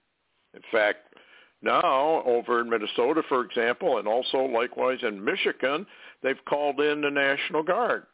In 0.52 0.60
fact, 0.70 1.14
now 1.62 2.22
over 2.26 2.60
in 2.60 2.68
Minnesota, 2.68 3.22
for 3.28 3.42
example, 3.42 3.99
and 3.99 4.06
also 4.06 4.38
likewise 4.44 4.99
in 5.02 5.25
Michigan, 5.25 5.87
they've 6.22 6.44
called 6.46 6.78
in 6.80 7.00
the 7.00 7.10
National 7.10 7.62
Guard 7.62 8.04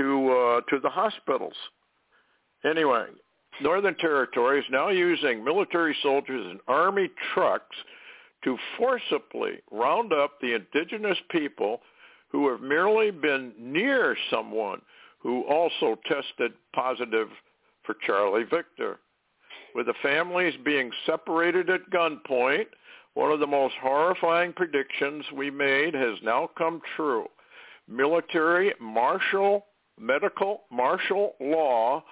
to 0.00 0.30
uh, 0.32 0.60
to 0.70 0.80
the 0.80 0.88
hospitals. 0.88 1.54
Anyway, 2.64 3.04
Northern 3.60 3.96
Territory 3.96 4.60
is 4.60 4.64
now 4.70 4.88
using 4.88 5.44
military 5.44 5.94
soldiers 6.02 6.46
and 6.50 6.60
army 6.66 7.10
trucks 7.34 7.76
to 8.44 8.56
forcibly 8.78 9.58
round 9.70 10.12
up 10.12 10.40
the 10.40 10.54
indigenous 10.54 11.18
people 11.30 11.80
who 12.28 12.48
have 12.48 12.62
merely 12.62 13.10
been 13.10 13.52
near 13.58 14.16
someone 14.30 14.80
who 15.18 15.42
also 15.42 15.98
tested 16.06 16.52
positive 16.74 17.28
for 17.84 17.94
Charlie 18.06 18.44
Victor. 18.44 18.98
With 19.74 19.86
the 19.86 19.94
families 20.02 20.54
being 20.64 20.90
separated 21.04 21.68
at 21.68 21.90
gunpoint, 21.90 22.66
one 23.14 23.30
of 23.30 23.40
the 23.40 23.46
most 23.46 23.74
horrifying 23.82 24.54
predictions 24.54 25.24
we 25.36 25.50
made 25.50 25.94
has 25.94 26.16
now 26.22 26.48
come 26.56 26.80
true. 26.96 27.26
Military, 27.86 28.72
martial, 28.80 29.66
medical, 30.00 30.62
martial 30.70 31.34
law 31.40 32.02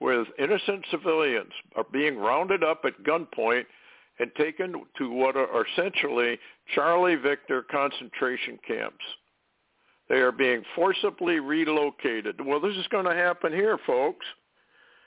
with 0.00 0.26
innocent 0.38 0.84
civilians 0.90 1.52
are 1.76 1.84
being 1.92 2.16
rounded 2.16 2.64
up 2.64 2.82
at 2.84 3.02
gunpoint 3.04 3.64
and 4.18 4.30
taken 4.36 4.74
to 4.98 5.10
what 5.10 5.36
are 5.36 5.66
essentially 5.66 6.38
Charlie 6.74 7.16
Victor 7.16 7.62
concentration 7.70 8.58
camps. 8.66 9.04
They 10.08 10.16
are 10.16 10.32
being 10.32 10.62
forcibly 10.74 11.38
relocated. 11.38 12.44
Well, 12.44 12.60
this 12.60 12.76
is 12.76 12.86
going 12.88 13.06
to 13.06 13.14
happen 13.14 13.52
here, 13.52 13.78
folks. 13.86 14.26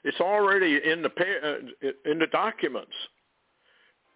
It's 0.03 0.19
already 0.19 0.79
in 0.83 1.01
the 1.01 1.09
uh, 1.09 1.89
in 2.09 2.19
the 2.19 2.27
documents. 2.27 2.93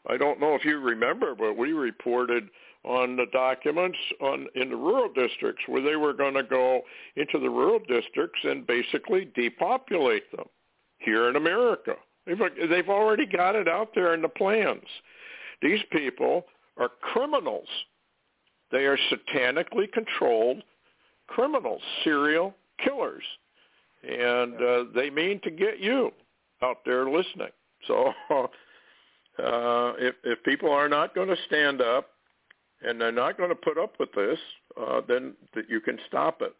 I 0.07 0.17
don't 0.17 0.39
know 0.39 0.55
if 0.55 0.63
you 0.63 0.79
remember, 0.79 1.35
but 1.35 1.57
we 1.57 1.73
reported 1.73 2.49
on 2.83 3.17
the 3.17 3.25
documents 3.33 3.97
on 4.21 4.47
in 4.55 4.69
the 4.69 4.75
rural 4.75 5.11
districts 5.13 5.63
where 5.67 5.81
they 5.81 5.95
were 5.95 6.13
going 6.13 6.35
to 6.35 6.43
go 6.43 6.81
into 7.15 7.39
the 7.39 7.49
rural 7.49 7.79
districts 7.79 8.39
and 8.43 8.65
basically 8.65 9.29
depopulate 9.35 10.31
them 10.31 10.45
here 10.99 11.29
in 11.29 11.35
America. 11.35 11.95
They've, 12.25 12.39
they've 12.69 12.89
already 12.89 13.25
got 13.25 13.55
it 13.55 13.67
out 13.67 13.89
there 13.93 14.13
in 14.13 14.21
the 14.21 14.29
plans. 14.29 14.85
These 15.61 15.81
people 15.91 16.45
are 16.77 16.89
criminals. 17.01 17.67
They 18.71 18.85
are 18.85 18.97
satanically 19.11 19.91
controlled 19.91 20.63
criminals, 21.27 21.81
serial 22.03 22.53
killers. 22.83 23.23
And 24.07 24.55
uh, 24.55 24.83
they 24.95 25.09
mean 25.09 25.41
to 25.43 25.51
get 25.51 25.79
you 25.79 26.11
out 26.61 26.77
there 26.85 27.09
listening. 27.09 27.49
So 27.87 28.13
uh, 29.39 29.93
if, 29.97 30.15
if 30.23 30.43
people 30.43 30.71
are 30.71 30.89
not 30.89 31.15
going 31.15 31.27
to 31.27 31.35
stand 31.47 31.81
up 31.81 32.09
and 32.81 32.99
they're 32.99 33.11
not 33.11 33.37
going 33.37 33.49
to 33.49 33.55
put 33.55 33.77
up 33.77 33.93
with 33.99 34.11
this, 34.13 34.39
uh, 34.79 35.01
then 35.07 35.33
that 35.55 35.69
you 35.69 35.79
can 35.79 35.97
stop 36.07 36.41
it. 36.41 36.55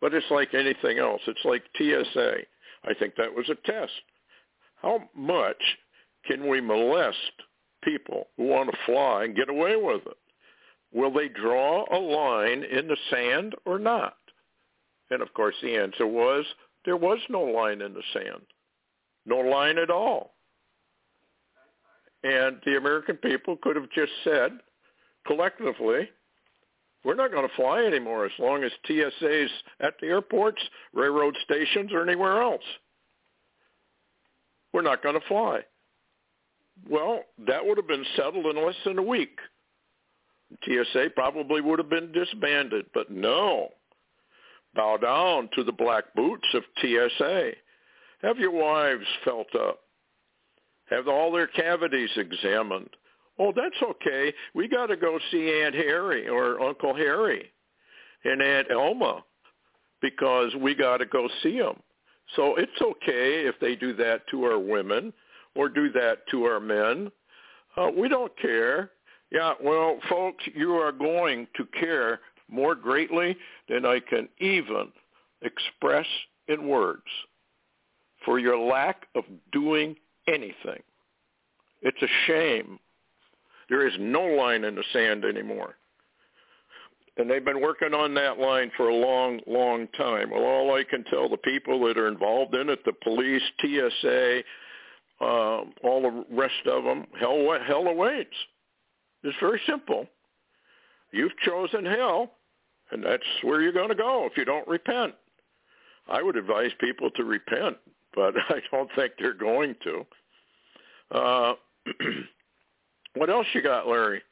But 0.00 0.14
it's 0.14 0.30
like 0.30 0.54
anything 0.54 0.98
else. 0.98 1.20
It's 1.26 1.44
like 1.44 1.62
TSA. 1.76 2.34
I 2.84 2.94
think 2.94 3.14
that 3.16 3.34
was 3.34 3.48
a 3.48 3.70
test. 3.70 3.92
How 4.76 5.08
much 5.14 5.62
can 6.26 6.48
we 6.48 6.60
molest 6.60 7.16
people 7.84 8.28
who 8.36 8.44
want 8.44 8.70
to 8.70 8.76
fly 8.84 9.24
and 9.24 9.36
get 9.36 9.48
away 9.48 9.76
with 9.76 10.02
it? 10.06 10.16
will 10.92 11.12
they 11.12 11.28
draw 11.28 11.84
a 11.90 11.98
line 11.98 12.64
in 12.64 12.86
the 12.86 12.96
sand 13.10 13.54
or 13.64 13.78
not? 13.78 14.16
And 15.10 15.22
of 15.22 15.32
course 15.34 15.54
the 15.62 15.76
answer 15.76 16.06
was 16.06 16.44
there 16.84 16.96
was 16.96 17.18
no 17.28 17.42
line 17.42 17.80
in 17.80 17.94
the 17.94 18.02
sand. 18.12 18.42
No 19.24 19.38
line 19.38 19.78
at 19.78 19.90
all. 19.90 20.34
And 22.24 22.58
the 22.64 22.76
American 22.76 23.16
people 23.16 23.56
could 23.56 23.76
have 23.76 23.90
just 23.90 24.12
said 24.24 24.52
collectively, 25.26 26.08
we're 27.04 27.14
not 27.14 27.32
going 27.32 27.48
to 27.48 27.54
fly 27.56 27.84
anymore 27.84 28.24
as 28.24 28.32
long 28.38 28.62
as 28.62 28.70
TSA's 28.86 29.50
at 29.80 29.94
the 30.00 30.06
airports, 30.06 30.62
railroad 30.92 31.36
stations, 31.44 31.90
or 31.92 32.02
anywhere 32.02 32.40
else. 32.40 32.62
We're 34.72 34.82
not 34.82 35.02
going 35.02 35.20
to 35.20 35.26
fly. 35.26 35.60
Well, 36.88 37.20
that 37.46 37.64
would 37.64 37.76
have 37.76 37.88
been 37.88 38.06
settled 38.16 38.46
in 38.46 38.64
less 38.64 38.76
than 38.84 38.98
a 38.98 39.02
week. 39.02 39.38
TSA 40.64 41.10
probably 41.14 41.60
would 41.60 41.78
have 41.78 41.90
been 41.90 42.12
disbanded, 42.12 42.86
but 42.94 43.10
no. 43.10 43.68
Bow 44.74 44.96
down 44.96 45.50
to 45.54 45.64
the 45.64 45.72
black 45.72 46.14
boots 46.14 46.46
of 46.54 46.62
TSA. 46.80 47.52
Have 48.22 48.38
your 48.38 48.50
wives 48.50 49.06
felt 49.24 49.54
up. 49.54 49.80
Have 50.92 51.08
all 51.08 51.32
their 51.32 51.46
cavities 51.46 52.10
examined. 52.16 52.90
Oh, 53.38 53.50
that's 53.54 53.82
okay. 53.82 54.32
We 54.54 54.68
got 54.68 54.86
to 54.86 54.96
go 54.96 55.18
see 55.30 55.62
Aunt 55.62 55.74
Harry 55.74 56.28
or 56.28 56.60
Uncle 56.60 56.94
Harry 56.94 57.50
and 58.24 58.42
Aunt 58.42 58.68
Elma 58.70 59.24
because 60.02 60.54
we 60.60 60.74
got 60.74 60.98
to 60.98 61.06
go 61.06 61.28
see 61.42 61.58
them. 61.58 61.80
So 62.36 62.56
it's 62.56 62.70
okay 62.82 63.46
if 63.46 63.54
they 63.58 63.74
do 63.74 63.94
that 63.94 64.26
to 64.30 64.44
our 64.44 64.58
women 64.58 65.14
or 65.54 65.70
do 65.70 65.90
that 65.92 66.26
to 66.30 66.44
our 66.44 66.60
men. 66.60 67.10
Uh, 67.76 67.88
we 67.96 68.08
don't 68.08 68.36
care. 68.38 68.90
Yeah, 69.30 69.54
well, 69.62 69.98
folks, 70.10 70.44
you 70.54 70.72
are 70.74 70.92
going 70.92 71.48
to 71.56 71.64
care 71.80 72.20
more 72.50 72.74
greatly 72.74 73.34
than 73.66 73.86
I 73.86 73.98
can 73.98 74.28
even 74.40 74.92
express 75.40 76.06
in 76.48 76.68
words 76.68 77.02
for 78.26 78.38
your 78.38 78.58
lack 78.58 79.06
of 79.14 79.24
doing 79.52 79.96
anything. 80.28 80.82
It's 81.82 82.02
a 82.02 82.06
shame. 82.26 82.78
There 83.68 83.86
is 83.86 83.94
no 83.98 84.22
line 84.22 84.64
in 84.64 84.74
the 84.74 84.84
sand 84.92 85.24
anymore. 85.24 85.76
And 87.16 87.30
they've 87.30 87.44
been 87.44 87.60
working 87.60 87.92
on 87.92 88.14
that 88.14 88.38
line 88.38 88.70
for 88.76 88.88
a 88.88 88.94
long, 88.94 89.40
long 89.46 89.86
time. 89.98 90.30
Well, 90.30 90.44
all 90.44 90.74
I 90.74 90.84
can 90.84 91.04
tell 91.04 91.28
the 91.28 91.36
people 91.36 91.84
that 91.86 91.98
are 91.98 92.08
involved 92.08 92.54
in 92.54 92.70
it, 92.70 92.84
the 92.84 92.92
police, 93.02 93.42
TSA, 93.60 94.42
uh, 95.20 95.60
all 95.84 96.02
the 96.02 96.24
rest 96.30 96.66
of 96.66 96.84
them, 96.84 97.06
hell, 97.20 97.46
hell 97.66 97.86
awaits. 97.86 98.34
It's 99.22 99.36
very 99.40 99.60
simple. 99.66 100.06
You've 101.12 101.36
chosen 101.44 101.84
hell, 101.84 102.32
and 102.90 103.04
that's 103.04 103.22
where 103.42 103.60
you're 103.60 103.72
going 103.72 103.90
to 103.90 103.94
go 103.94 104.26
if 104.30 104.36
you 104.36 104.44
don't 104.44 104.66
repent. 104.66 105.14
I 106.08 106.22
would 106.22 106.36
advise 106.36 106.70
people 106.80 107.10
to 107.10 107.24
repent, 107.24 107.76
but 108.14 108.34
I 108.48 108.60
don't 108.70 108.90
think 108.96 109.14
they're 109.18 109.34
going 109.34 109.74
to. 109.84 110.06
Uh, 111.10 111.54
what 113.14 113.30
else 113.30 113.46
you 113.52 113.62
got, 113.62 113.88
Larry? 113.88 114.22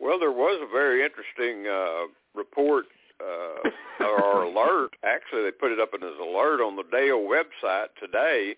Well, 0.00 0.18
there 0.18 0.32
was 0.32 0.60
a 0.62 0.72
very 0.72 1.02
interesting 1.04 1.66
uh, 1.66 2.06
report 2.34 2.86
uh, 3.20 4.04
or 4.04 4.42
alert. 4.44 4.90
Actually, 5.02 5.42
they 5.42 5.50
put 5.50 5.72
it 5.72 5.80
up 5.80 5.90
in 5.94 6.02
as 6.02 6.18
alert 6.20 6.60
on 6.60 6.76
the 6.76 6.84
Dale 6.92 7.18
website 7.18 7.88
today, 8.00 8.54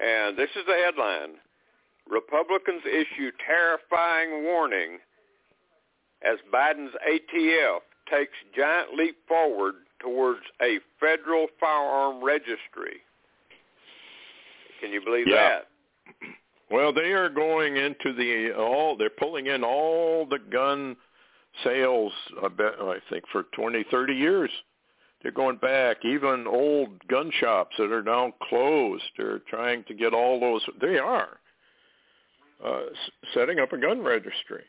and 0.00 0.36
this 0.36 0.50
is 0.54 0.64
the 0.66 0.76
headline: 0.84 1.36
Republicans 2.08 2.82
issue 2.86 3.30
terrifying 3.44 4.44
warning 4.44 4.98
as 6.22 6.38
Biden's 6.52 6.94
ATF 7.08 7.80
takes 8.08 8.32
giant 8.54 8.94
leap 8.94 9.16
forward 9.26 9.74
towards 10.00 10.40
a 10.62 10.78
federal 10.98 11.46
firearm 11.58 12.22
registry. 12.22 13.00
Can 14.80 14.92
you 14.92 15.02
believe 15.04 15.26
yeah. 15.28 15.34
that? 15.34 15.66
Well, 16.70 16.92
they 16.92 17.12
are 17.12 17.28
going 17.28 17.76
into 17.76 18.12
the 18.12 18.52
all. 18.56 18.96
They're 18.96 19.10
pulling 19.10 19.46
in 19.46 19.64
all 19.64 20.24
the 20.24 20.38
gun 20.38 20.96
sales. 21.64 22.12
I 22.42 22.48
bet 22.48 22.74
I 22.80 22.98
think 23.10 23.24
for 23.32 23.44
twenty, 23.54 23.84
thirty 23.90 24.14
years. 24.14 24.50
They're 25.22 25.32
going 25.32 25.56
back. 25.56 25.98
Even 26.04 26.46
old 26.46 27.06
gun 27.08 27.30
shops 27.40 27.76
that 27.78 27.92
are 27.92 28.02
now 28.02 28.32
closed. 28.48 29.02
They're 29.18 29.40
trying 29.50 29.84
to 29.84 29.94
get 29.94 30.14
all 30.14 30.40
those. 30.40 30.62
They 30.80 30.98
are 30.98 31.38
uh, 32.64 32.84
setting 33.34 33.58
up 33.58 33.72
a 33.72 33.78
gun 33.78 34.02
registry. 34.02 34.64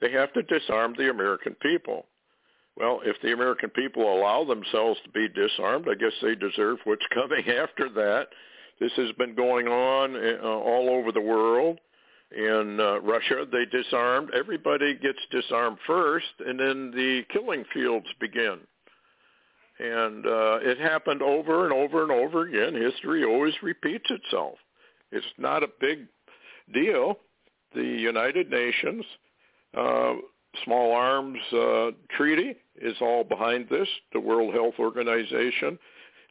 They 0.00 0.12
have 0.12 0.32
to 0.34 0.42
disarm 0.42 0.94
the 0.96 1.10
American 1.10 1.56
people. 1.60 2.06
Well, 2.76 3.00
if 3.04 3.16
the 3.22 3.32
American 3.32 3.70
people 3.70 4.02
allow 4.12 4.44
themselves 4.44 5.00
to 5.04 5.10
be 5.10 5.28
disarmed, 5.28 5.86
I 5.90 5.94
guess 5.94 6.12
they 6.22 6.34
deserve 6.34 6.78
what's 6.84 7.06
coming 7.14 7.48
after 7.48 7.88
that. 7.90 8.28
This 8.78 8.92
has 8.96 9.12
been 9.12 9.34
going 9.34 9.66
on 9.68 10.16
uh, 10.16 10.46
all 10.46 10.90
over 10.90 11.10
the 11.10 11.20
world. 11.20 11.78
In 12.36 12.78
uh, 12.80 12.98
Russia, 13.00 13.46
they 13.50 13.64
disarmed. 13.64 14.30
Everybody 14.34 14.94
gets 14.94 15.18
disarmed 15.30 15.78
first, 15.86 16.26
and 16.44 16.58
then 16.58 16.90
the 16.90 17.22
killing 17.32 17.64
fields 17.72 18.06
begin. 18.20 18.58
And 19.78 20.26
uh, 20.26 20.58
it 20.62 20.78
happened 20.78 21.22
over 21.22 21.64
and 21.64 21.72
over 21.72 22.02
and 22.02 22.10
over 22.10 22.46
again. 22.46 22.80
History 22.80 23.24
always 23.24 23.54
repeats 23.62 24.10
itself. 24.10 24.54
It's 25.12 25.26
not 25.38 25.62
a 25.62 25.68
big 25.80 26.06
deal. 26.74 27.18
The 27.74 27.84
United 27.84 28.50
Nations 28.50 29.04
uh, 29.76 30.14
Small 30.64 30.92
Arms 30.92 31.38
uh, 31.52 31.90
Treaty 32.16 32.56
is 32.80 32.96
all 33.00 33.24
behind 33.24 33.68
this. 33.68 33.88
The 34.12 34.20
World 34.20 34.54
Health 34.54 34.74
Organization 34.78 35.78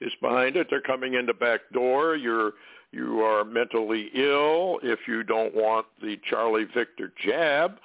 is 0.02 0.12
behind 0.22 0.56
it. 0.56 0.68
They're 0.70 0.82
coming 0.82 1.14
in 1.16 1.26
the 1.26 1.34
back 1.34 1.62
door. 1.74 2.16
You're 2.16 2.54
you 2.92 3.22
are 3.22 3.44
mentally 3.44 4.10
ill 4.16 4.80
if 4.82 5.00
you 5.08 5.24
don't 5.24 5.54
want 5.54 5.86
the 6.02 6.18
Charlie 6.30 6.68
Victor 6.74 7.12
jab, 7.26 7.78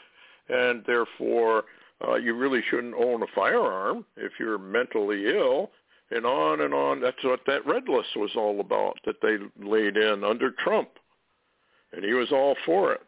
and 0.48 0.84
therefore 0.86 1.64
uh, 2.06 2.14
you 2.14 2.34
really 2.34 2.62
shouldn't 2.70 2.94
own 2.94 3.22
a 3.22 3.26
firearm 3.34 4.04
if 4.16 4.32
you're 4.38 4.58
mentally 4.58 5.26
ill, 5.26 5.70
and 6.10 6.24
on 6.24 6.60
and 6.60 6.72
on. 6.72 7.00
That's 7.00 7.22
what 7.24 7.40
that 7.46 7.66
red 7.66 7.88
list 7.88 8.10
was 8.16 8.30
all 8.36 8.60
about 8.60 8.98
that 9.04 9.20
they 9.20 9.38
laid 9.64 9.96
in 9.96 10.22
under 10.22 10.52
Trump, 10.52 10.90
and 11.92 12.04
he 12.04 12.12
was 12.12 12.30
all 12.30 12.54
for 12.64 12.92
it. 12.92 13.02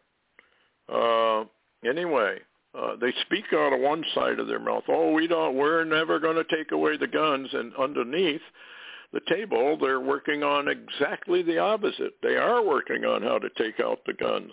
Uh, 0.89 1.45
anyway, 1.87 2.39
uh, 2.77 2.95
they 2.99 3.13
speak 3.21 3.45
out 3.53 3.73
of 3.73 3.79
one 3.79 4.03
side 4.15 4.39
of 4.39 4.47
their 4.47 4.59
mouth. 4.59 4.83
Oh, 4.87 5.11
we 5.11 5.27
don't. 5.27 5.55
We're 5.55 5.83
never 5.83 6.19
going 6.19 6.35
to 6.35 6.55
take 6.55 6.71
away 6.71 6.97
the 6.97 7.07
guns, 7.07 7.49
and 7.53 7.73
underneath 7.75 8.41
the 9.13 9.21
table, 9.29 9.77
they're 9.79 9.99
working 9.99 10.43
on 10.43 10.67
exactly 10.67 11.43
the 11.43 11.59
opposite. 11.59 12.13
They 12.23 12.35
are 12.35 12.63
working 12.63 13.05
on 13.05 13.21
how 13.21 13.37
to 13.37 13.49
take 13.57 13.79
out 13.79 13.99
the 14.05 14.13
guns. 14.13 14.51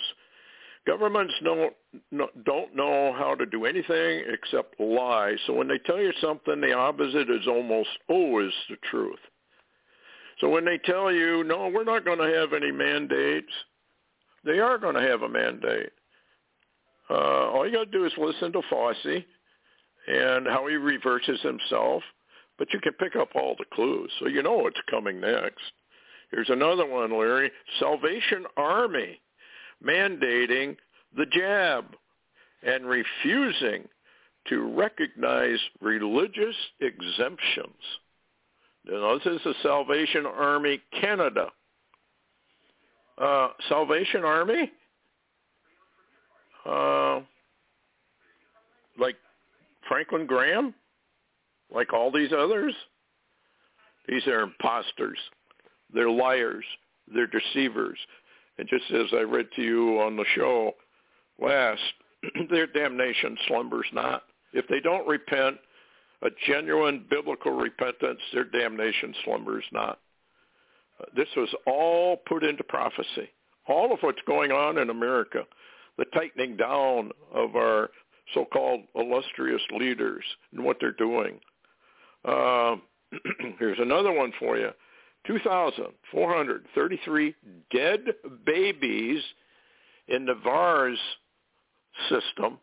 Governments 0.86 1.34
don't 1.44 1.74
don't 2.44 2.74
know 2.74 3.14
how 3.16 3.34
to 3.34 3.46
do 3.46 3.64
anything 3.64 4.24
except 4.28 4.80
lie. 4.80 5.36
So 5.46 5.54
when 5.54 5.68
they 5.68 5.78
tell 5.78 5.98
you 5.98 6.12
something, 6.20 6.60
the 6.60 6.72
opposite 6.72 7.30
is 7.30 7.46
almost 7.46 7.90
always 8.08 8.52
the 8.68 8.76
truth. 8.90 9.18
So 10.40 10.48
when 10.48 10.64
they 10.64 10.78
tell 10.78 11.12
you, 11.12 11.44
no, 11.44 11.68
we're 11.68 11.84
not 11.84 12.04
going 12.04 12.18
to 12.18 12.38
have 12.38 12.54
any 12.54 12.72
mandates, 12.72 13.52
they 14.44 14.58
are 14.58 14.78
going 14.78 14.94
to 14.94 15.02
have 15.02 15.22
a 15.22 15.28
mandate. 15.28 15.92
Uh, 17.10 17.50
all 17.50 17.66
you 17.66 17.72
got 17.72 17.90
to 17.90 17.98
do 17.98 18.04
is 18.06 18.12
listen 18.16 18.52
to 18.52 18.62
Fauci 18.72 19.24
and 20.06 20.46
how 20.46 20.66
he 20.68 20.76
reverses 20.76 21.40
himself 21.42 22.02
but 22.60 22.74
you 22.74 22.78
can 22.78 22.92
pick 22.92 23.16
up 23.16 23.30
all 23.34 23.56
the 23.58 23.64
clues, 23.72 24.12
so 24.20 24.28
you 24.28 24.42
know 24.42 24.58
what's 24.58 24.80
coming 24.90 25.18
next. 25.18 25.62
Here's 26.30 26.50
another 26.50 26.86
one, 26.86 27.10
Larry. 27.10 27.50
Salvation 27.80 28.44
Army 28.58 29.18
mandating 29.82 30.76
the 31.16 31.24
jab 31.24 31.86
and 32.62 32.84
refusing 32.84 33.88
to 34.48 34.76
recognize 34.76 35.58
religious 35.80 36.54
exemptions. 36.80 37.82
Now, 38.86 39.16
this 39.16 39.26
is 39.36 39.40
the 39.42 39.54
Salvation 39.62 40.26
Army 40.26 40.82
Canada. 41.00 41.46
Uh, 43.16 43.48
Salvation 43.70 44.22
Army? 44.22 44.70
Uh, 46.66 47.20
like 48.98 49.16
Franklin 49.88 50.26
Graham? 50.26 50.74
like 51.74 51.92
all 51.92 52.10
these 52.10 52.32
others. 52.36 52.74
These 54.08 54.26
are 54.26 54.40
imposters. 54.40 55.18
They're 55.92 56.10
liars. 56.10 56.64
They're 57.12 57.26
deceivers. 57.26 57.98
And 58.58 58.68
just 58.68 58.84
as 58.92 59.06
I 59.12 59.22
read 59.22 59.48
to 59.56 59.62
you 59.62 60.00
on 60.00 60.16
the 60.16 60.24
show 60.34 60.72
last, 61.40 61.80
their 62.50 62.66
damnation 62.66 63.36
slumbers 63.48 63.86
not. 63.92 64.22
If 64.52 64.66
they 64.68 64.80
don't 64.80 65.06
repent, 65.06 65.56
a 66.22 66.28
genuine 66.46 67.06
biblical 67.08 67.52
repentance, 67.52 68.20
their 68.32 68.44
damnation 68.44 69.14
slumbers 69.24 69.64
not. 69.72 70.00
Uh, 71.00 71.06
this 71.16 71.28
was 71.36 71.48
all 71.66 72.18
put 72.28 72.44
into 72.44 72.64
prophecy. 72.64 73.30
All 73.68 73.92
of 73.92 74.00
what's 74.00 74.20
going 74.26 74.50
on 74.50 74.78
in 74.78 74.90
America, 74.90 75.44
the 76.00 76.06
tightening 76.18 76.56
down 76.56 77.12
of 77.34 77.54
our 77.54 77.90
so-called 78.32 78.80
illustrious 78.94 79.60
leaders 79.78 80.24
and 80.52 80.64
what 80.64 80.78
they're 80.80 80.92
doing. 80.92 81.38
Uh, 82.24 82.76
here's 83.58 83.78
another 83.78 84.10
one 84.10 84.32
for 84.38 84.56
you. 84.56 84.70
2,433 85.26 87.34
dead 87.70 88.00
babies 88.46 89.22
in 90.08 90.24
the 90.24 90.36
VAERS 90.42 90.96
system 92.08 92.58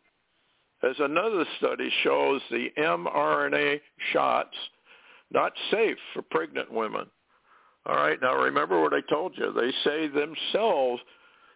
as 0.82 0.95
another 0.97 1.45
study 1.60 1.91
shows 2.04 2.41
the 2.50 2.69
mRNA 2.80 3.80
shots 4.13 4.58
not 5.32 5.54
safe 5.69 5.97
for 6.13 6.23
pregnant 6.23 6.73
women. 6.73 7.06
All 7.86 7.97
right, 7.97 8.19
now 8.19 8.36
remember 8.36 8.82
what 8.82 8.95
I 8.95 9.02
told 9.08 9.38
you. 9.38 9.54
They 9.54 9.71
say 9.84 10.08
themselves 10.08 11.04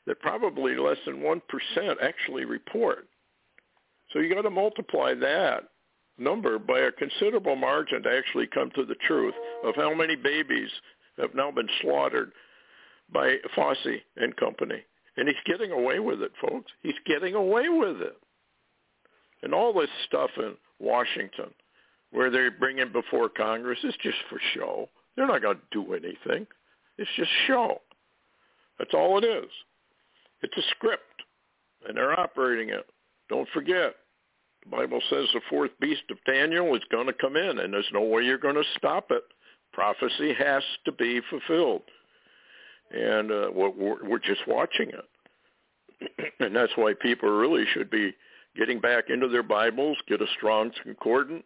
that 0.08 0.20
probably 0.20 0.76
less 0.76 0.98
than 1.06 1.18
1% 1.22 1.42
actually 2.02 2.46
report. 2.46 3.08
So 4.12 4.20
you 4.20 4.34
got 4.34 4.42
to 4.42 4.50
multiply 4.50 5.14
that 5.16 5.64
number 6.18 6.60
by 6.60 6.80
a 6.80 6.92
considerable 6.92 7.56
margin 7.56 8.04
to 8.04 8.10
actually 8.10 8.48
come 8.48 8.72
to 8.76 8.86
the 8.86 8.96
truth 9.08 9.34
of 9.64 9.76
how 9.76 9.94
many 9.94 10.16
babies 10.16 10.70
have 11.18 11.34
now 11.36 11.52
been 11.52 11.70
slaughtered 11.82 12.32
by 13.14 13.38
Fauci 13.56 14.02
and 14.18 14.36
company. 14.38 14.84
And 15.18 15.28
he's 15.28 15.38
getting 15.46 15.72
away 15.72 16.00
with 16.00 16.22
it, 16.22 16.32
folks. 16.42 16.72
He's 16.82 16.94
getting 17.06 17.36
away 17.36 17.70
with 17.70 18.02
it. 18.02 18.18
And 19.44 19.54
all 19.54 19.74
this 19.74 19.90
stuff 20.08 20.30
in 20.38 20.56
Washington 20.80 21.52
where 22.12 22.30
they 22.30 22.50
bring 22.50 22.78
him 22.78 22.92
before 22.92 23.30
Congress 23.30 23.80
is 23.84 23.96
just 24.02 24.18
for 24.30 24.40
show. 24.54 24.90
They're 25.16 25.28
not 25.28 25.42
going 25.42 25.58
to 25.58 25.62
do 25.72 25.94
anything. 25.94 26.46
It's 26.98 27.10
just 27.16 27.30
show. 27.48 27.82
That's 28.78 28.94
all 28.94 29.18
it 29.18 29.24
is. 29.24 29.50
It's 30.42 30.58
a 30.58 30.70
script, 30.72 31.24
and 31.88 31.98
they're 31.98 32.20
operating 32.20 32.70
it. 32.70 32.86
Don't 33.30 33.48
forget, 33.54 33.96
the 34.64 34.70
Bible 34.70 35.02
says 35.10 35.28
the 35.34 35.42
fourth 35.50 35.72
beast 35.80 36.04
of 36.10 36.18
Daniel 36.26 36.76
is 36.76 36.82
going 36.92 37.08
to 37.08 37.14
come 37.14 37.36
in, 37.36 37.60
and 37.60 37.74
there's 37.74 37.90
no 37.94 38.02
way 38.02 38.24
you're 38.24 38.38
going 38.38 38.56
to 38.56 38.64
stop 38.78 39.08
it. 39.12 39.24
Prophecy 39.74 40.34
has 40.34 40.64
to 40.86 40.92
be 40.92 41.22
fulfilled, 41.30 41.84
and 42.92 43.32
uh, 43.32 43.50
we're, 43.54 43.70
we're 44.04 44.20
just 44.20 44.42
watching 44.48 44.90
it. 44.90 46.34
and 46.40 46.56
that's 46.56 46.74
why 46.76 46.94
people 47.02 47.30
really 47.30 47.66
should 47.74 47.90
be 47.90 48.14
getting 48.56 48.80
back 48.80 49.06
into 49.10 49.28
their 49.28 49.44
Bibles, 49.44 49.98
get 50.08 50.22
a 50.22 50.26
strong 50.38 50.72
concordance, 50.84 51.46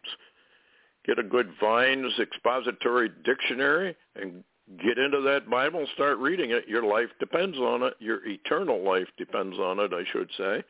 get 1.06 1.18
a 1.18 1.22
good 1.22 1.50
Vine's 1.60 2.12
expository 2.20 3.10
dictionary, 3.24 3.96
and 4.16 4.42
get 4.82 4.98
into 4.98 5.20
that 5.22 5.48
Bible 5.48 5.86
start 5.94 6.18
reading 6.18 6.50
it. 6.50 6.68
Your 6.68 6.82
life 6.82 7.08
depends 7.20 7.56
on 7.58 7.82
it. 7.82 7.94
Your 7.98 8.26
eternal 8.26 8.82
life 8.82 9.08
depends 9.16 9.56
on 9.58 9.78
it, 9.78 9.92
I 9.92 10.02
should 10.12 10.28
say. 10.36 10.62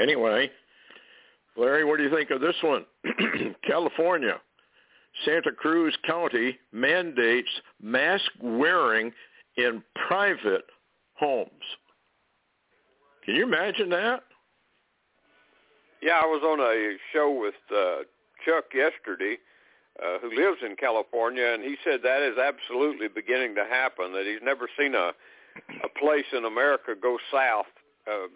Anyway, 0.00 0.50
Larry, 1.56 1.84
what 1.84 1.98
do 1.98 2.04
you 2.04 2.10
think 2.10 2.30
of 2.30 2.40
this 2.40 2.56
one? 2.62 2.84
California, 3.66 4.40
Santa 5.24 5.52
Cruz 5.52 5.96
County 6.06 6.58
mandates 6.72 7.48
mask 7.80 8.30
wearing 8.42 9.12
in 9.56 9.82
private 10.08 10.64
homes. 11.14 11.50
Can 13.24 13.36
you 13.36 13.44
imagine 13.44 13.88
that? 13.90 14.22
Yeah, 16.02 16.20
I 16.22 16.26
was 16.26 16.42
on 16.44 16.60
a 16.60 16.96
show 17.12 17.30
with 17.32 17.54
uh, 17.74 18.04
Chuck 18.44 18.64
yesterday, 18.74 19.38
uh, 20.02 20.18
who 20.20 20.28
lives 20.34 20.58
in 20.64 20.76
California, 20.76 21.46
and 21.46 21.62
he 21.62 21.76
said 21.84 22.00
that 22.02 22.22
is 22.22 22.38
absolutely 22.38 23.08
beginning 23.08 23.54
to 23.54 23.64
happen. 23.64 24.12
That 24.12 24.24
he's 24.26 24.42
never 24.42 24.68
seen 24.78 24.94
a 24.94 25.12
a 25.84 25.88
place 26.00 26.26
in 26.32 26.44
America 26.44 26.94
go 27.00 27.16
south. 27.32 27.66
Uh, 28.06 28.26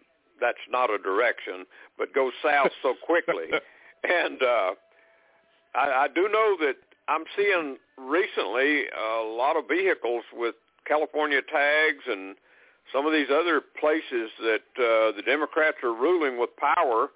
that's 0.40 0.62
not 0.70 0.88
a 0.88 0.98
direction, 0.98 1.66
but 1.98 2.14
go 2.14 2.30
south 2.44 2.70
so 2.80 2.94
quickly. 3.04 3.50
and 4.04 4.40
uh, 4.40 4.70
I, 5.74 6.04
I 6.04 6.08
do 6.14 6.28
know 6.28 6.56
that 6.60 6.76
I'm 7.08 7.24
seeing 7.36 7.76
recently 7.98 8.84
a 8.86 9.24
lot 9.24 9.56
of 9.56 9.64
vehicles 9.68 10.22
with 10.32 10.54
California 10.86 11.40
tags 11.42 12.04
and 12.06 12.36
some 12.92 13.04
of 13.04 13.12
these 13.12 13.26
other 13.32 13.60
places 13.60 14.30
that 14.40 14.62
uh, 14.78 15.16
the 15.16 15.22
Democrats 15.26 15.78
are 15.82 15.92
ruling 15.92 16.38
with 16.38 16.50
power 16.56 17.08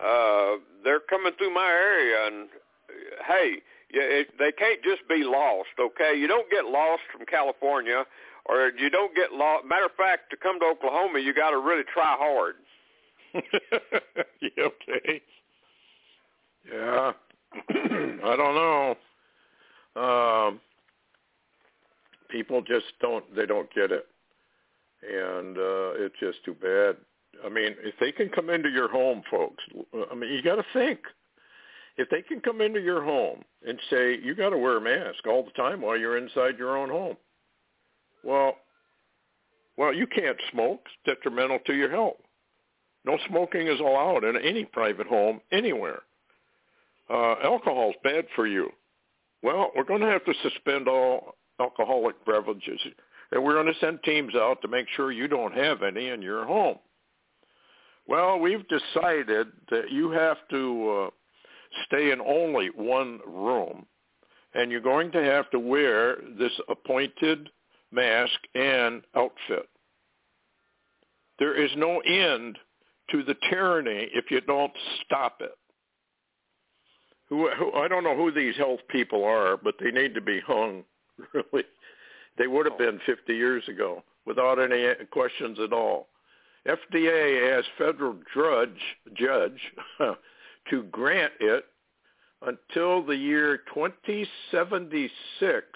uh, 0.00 0.56
they're 0.84 1.00
coming 1.00 1.32
through 1.38 1.54
my 1.54 1.66
area, 1.66 2.26
and 2.26 2.48
hey, 3.26 3.62
it, 3.90 4.28
they 4.38 4.52
can't 4.52 4.82
just 4.82 5.08
be 5.08 5.22
lost. 5.24 5.68
Okay, 5.78 6.18
you 6.18 6.26
don't 6.26 6.50
get 6.50 6.64
lost 6.64 7.02
from 7.12 7.26
California, 7.26 8.04
or 8.46 8.70
you 8.78 8.90
don't 8.90 9.14
get 9.14 9.32
lost. 9.32 9.66
Matter 9.66 9.86
of 9.86 9.92
fact, 9.96 10.30
to 10.30 10.36
come 10.36 10.58
to 10.60 10.66
Oklahoma, 10.66 11.18
you 11.20 11.34
got 11.34 11.50
to 11.50 11.58
really 11.58 11.84
try 11.92 12.16
hard. 12.18 12.54
okay. 13.34 15.22
Yeah. 16.72 17.12
I 17.70 18.36
don't 18.36 18.54
know. 18.54 18.96
Um, 19.96 20.60
people 22.28 22.60
just 22.62 22.86
don't. 23.00 23.24
They 23.34 23.46
don't 23.46 23.72
get 23.74 23.92
it, 23.92 24.06
and 25.02 25.56
uh, 25.56 26.04
it's 26.04 26.14
just 26.20 26.44
too 26.44 26.54
bad. 26.54 26.96
I 27.44 27.48
mean, 27.48 27.74
if 27.82 27.94
they 28.00 28.12
can 28.12 28.28
come 28.28 28.50
into 28.50 28.68
your 28.68 28.88
home, 28.88 29.22
folks, 29.30 29.62
I 30.10 30.14
mean, 30.14 30.32
you 30.32 30.42
got 30.42 30.56
to 30.56 30.64
think. 30.72 31.00
If 31.96 32.10
they 32.10 32.22
can 32.22 32.40
come 32.40 32.60
into 32.60 32.80
your 32.80 33.02
home 33.02 33.42
and 33.66 33.78
say 33.90 34.18
you 34.22 34.34
got 34.34 34.50
to 34.50 34.58
wear 34.58 34.76
a 34.76 34.80
mask 34.80 35.26
all 35.26 35.44
the 35.44 35.50
time 35.52 35.80
while 35.80 35.96
you're 35.96 36.18
inside 36.18 36.58
your 36.58 36.76
own 36.76 36.90
home, 36.90 37.16
well, 38.22 38.56
well, 39.76 39.94
you 39.94 40.06
can't 40.06 40.36
smoke. 40.52 40.80
It's 40.84 41.16
detrimental 41.16 41.58
to 41.66 41.74
your 41.74 41.90
health. 41.90 42.16
No 43.04 43.18
smoking 43.28 43.68
is 43.68 43.80
allowed 43.80 44.24
in 44.24 44.36
any 44.36 44.64
private 44.64 45.06
home 45.06 45.40
anywhere. 45.52 46.02
Uh, 47.08 47.36
alcohol 47.44 47.90
is 47.90 47.96
bad 48.02 48.26
for 48.34 48.46
you. 48.46 48.70
Well, 49.42 49.70
we're 49.76 49.84
going 49.84 50.00
to 50.00 50.08
have 50.08 50.24
to 50.24 50.34
suspend 50.42 50.88
all 50.88 51.36
alcoholic 51.60 52.16
beverages, 52.26 52.80
and 53.30 53.44
we're 53.44 53.54
going 53.54 53.72
to 53.72 53.80
send 53.80 54.02
teams 54.02 54.34
out 54.34 54.60
to 54.62 54.68
make 54.68 54.86
sure 54.96 55.12
you 55.12 55.28
don't 55.28 55.54
have 55.54 55.82
any 55.82 56.08
in 56.08 56.20
your 56.20 56.44
home. 56.44 56.78
Well, 58.08 58.38
we've 58.38 58.66
decided 58.68 59.48
that 59.70 59.90
you 59.90 60.10
have 60.10 60.36
to 60.50 61.06
uh, 61.06 61.10
stay 61.84 62.10
in 62.10 62.20
only 62.20 62.68
one 62.68 63.20
room, 63.26 63.86
and 64.54 64.70
you're 64.70 64.80
going 64.80 65.12
to 65.12 65.22
have 65.22 65.50
to 65.50 65.58
wear 65.58 66.16
this 66.38 66.52
appointed 66.68 67.50
mask 67.92 68.38
and 68.54 69.02
outfit. 69.14 69.68
There 71.38 71.62
is 71.62 71.70
no 71.76 72.00
end 72.00 72.58
to 73.10 73.22
the 73.22 73.36
tyranny 73.50 74.08
if 74.14 74.30
you 74.30 74.40
don't 74.40 74.72
stop 75.04 75.38
it. 75.40 75.56
Who, 77.28 77.50
who, 77.50 77.72
I 77.72 77.88
don't 77.88 78.04
know 78.04 78.16
who 78.16 78.30
these 78.30 78.56
health 78.56 78.80
people 78.88 79.24
are, 79.24 79.56
but 79.56 79.74
they 79.80 79.90
need 79.90 80.14
to 80.14 80.20
be 80.20 80.40
hung. 80.46 80.84
Really, 81.32 81.64
they 82.36 82.46
would 82.46 82.66
have 82.66 82.76
been 82.76 83.00
50 83.06 83.34
years 83.34 83.66
ago 83.68 84.02
without 84.26 84.58
any 84.58 84.86
questions 85.10 85.58
at 85.58 85.72
all. 85.72 86.08
FDA 86.66 87.58
as 87.58 87.64
federal 87.78 88.16
judge, 88.34 88.78
judge 89.14 89.58
to 90.70 90.84
grant 90.84 91.32
it 91.40 91.64
until 92.42 93.02
the 93.04 93.16
year 93.16 93.58
2076 93.74 95.66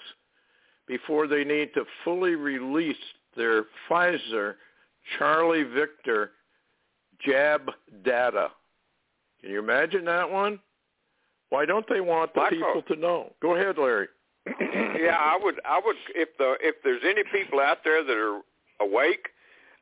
before 0.87 1.27
they 1.27 1.43
need 1.43 1.73
to 1.73 1.85
fully 2.03 2.35
release 2.35 2.95
their 3.35 3.65
Pfizer 3.89 4.55
Charlie 5.17 5.63
Victor 5.63 6.31
jab 7.25 7.71
data. 8.03 8.49
Can 9.41 9.51
you 9.51 9.59
imagine 9.59 10.05
that 10.05 10.29
one? 10.29 10.59
Why 11.49 11.65
don't 11.65 11.85
they 11.89 12.01
want 12.01 12.33
the 12.33 12.45
people 12.49 12.83
to 12.87 12.95
know? 12.95 13.33
Go 13.41 13.55
ahead, 13.55 13.77
Larry. 13.77 14.07
yeah, 14.47 15.17
I 15.19 15.37
would 15.41 15.59
I 15.65 15.81
would 15.83 15.95
if 16.15 16.29
the 16.37 16.55
if 16.61 16.75
there's 16.83 17.01
any 17.05 17.23
people 17.31 17.59
out 17.59 17.79
there 17.83 18.03
that 18.03 18.17
are 18.17 18.41
awake 18.79 19.27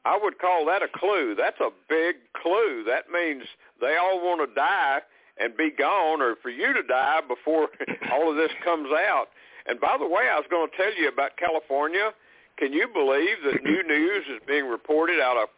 I 0.05 0.17
would 0.21 0.39
call 0.39 0.65
that 0.65 0.81
a 0.81 0.88
clue. 0.88 1.35
That's 1.38 1.59
a 1.59 1.69
big 1.89 2.15
clue. 2.41 2.83
That 2.88 3.09
means 3.12 3.43
they 3.81 3.97
all 3.97 4.19
want 4.21 4.47
to 4.47 4.55
die 4.55 4.99
and 5.38 5.55
be 5.55 5.71
gone 5.71 6.21
or 6.21 6.35
for 6.41 6.49
you 6.49 6.73
to 6.73 6.83
die 6.83 7.21
before 7.27 7.69
all 8.12 8.29
of 8.29 8.38
this 8.38 8.51
comes 8.63 8.89
out. 8.91 9.27
And 9.65 9.79
by 9.79 9.97
the 9.99 10.07
way, 10.07 10.23
I 10.31 10.35
was 10.35 10.45
going 10.49 10.69
to 10.69 10.77
tell 10.77 10.93
you 10.95 11.09
about 11.09 11.38
California. 11.38 12.12
Can 12.57 12.73
you 12.73 12.88
believe 12.88 13.38
that 13.45 13.63
new 13.63 13.83
news 13.88 14.25
is 14.29 14.41
being 14.47 14.65
reported 14.65 15.19
out 15.19 15.38
of 15.38 15.49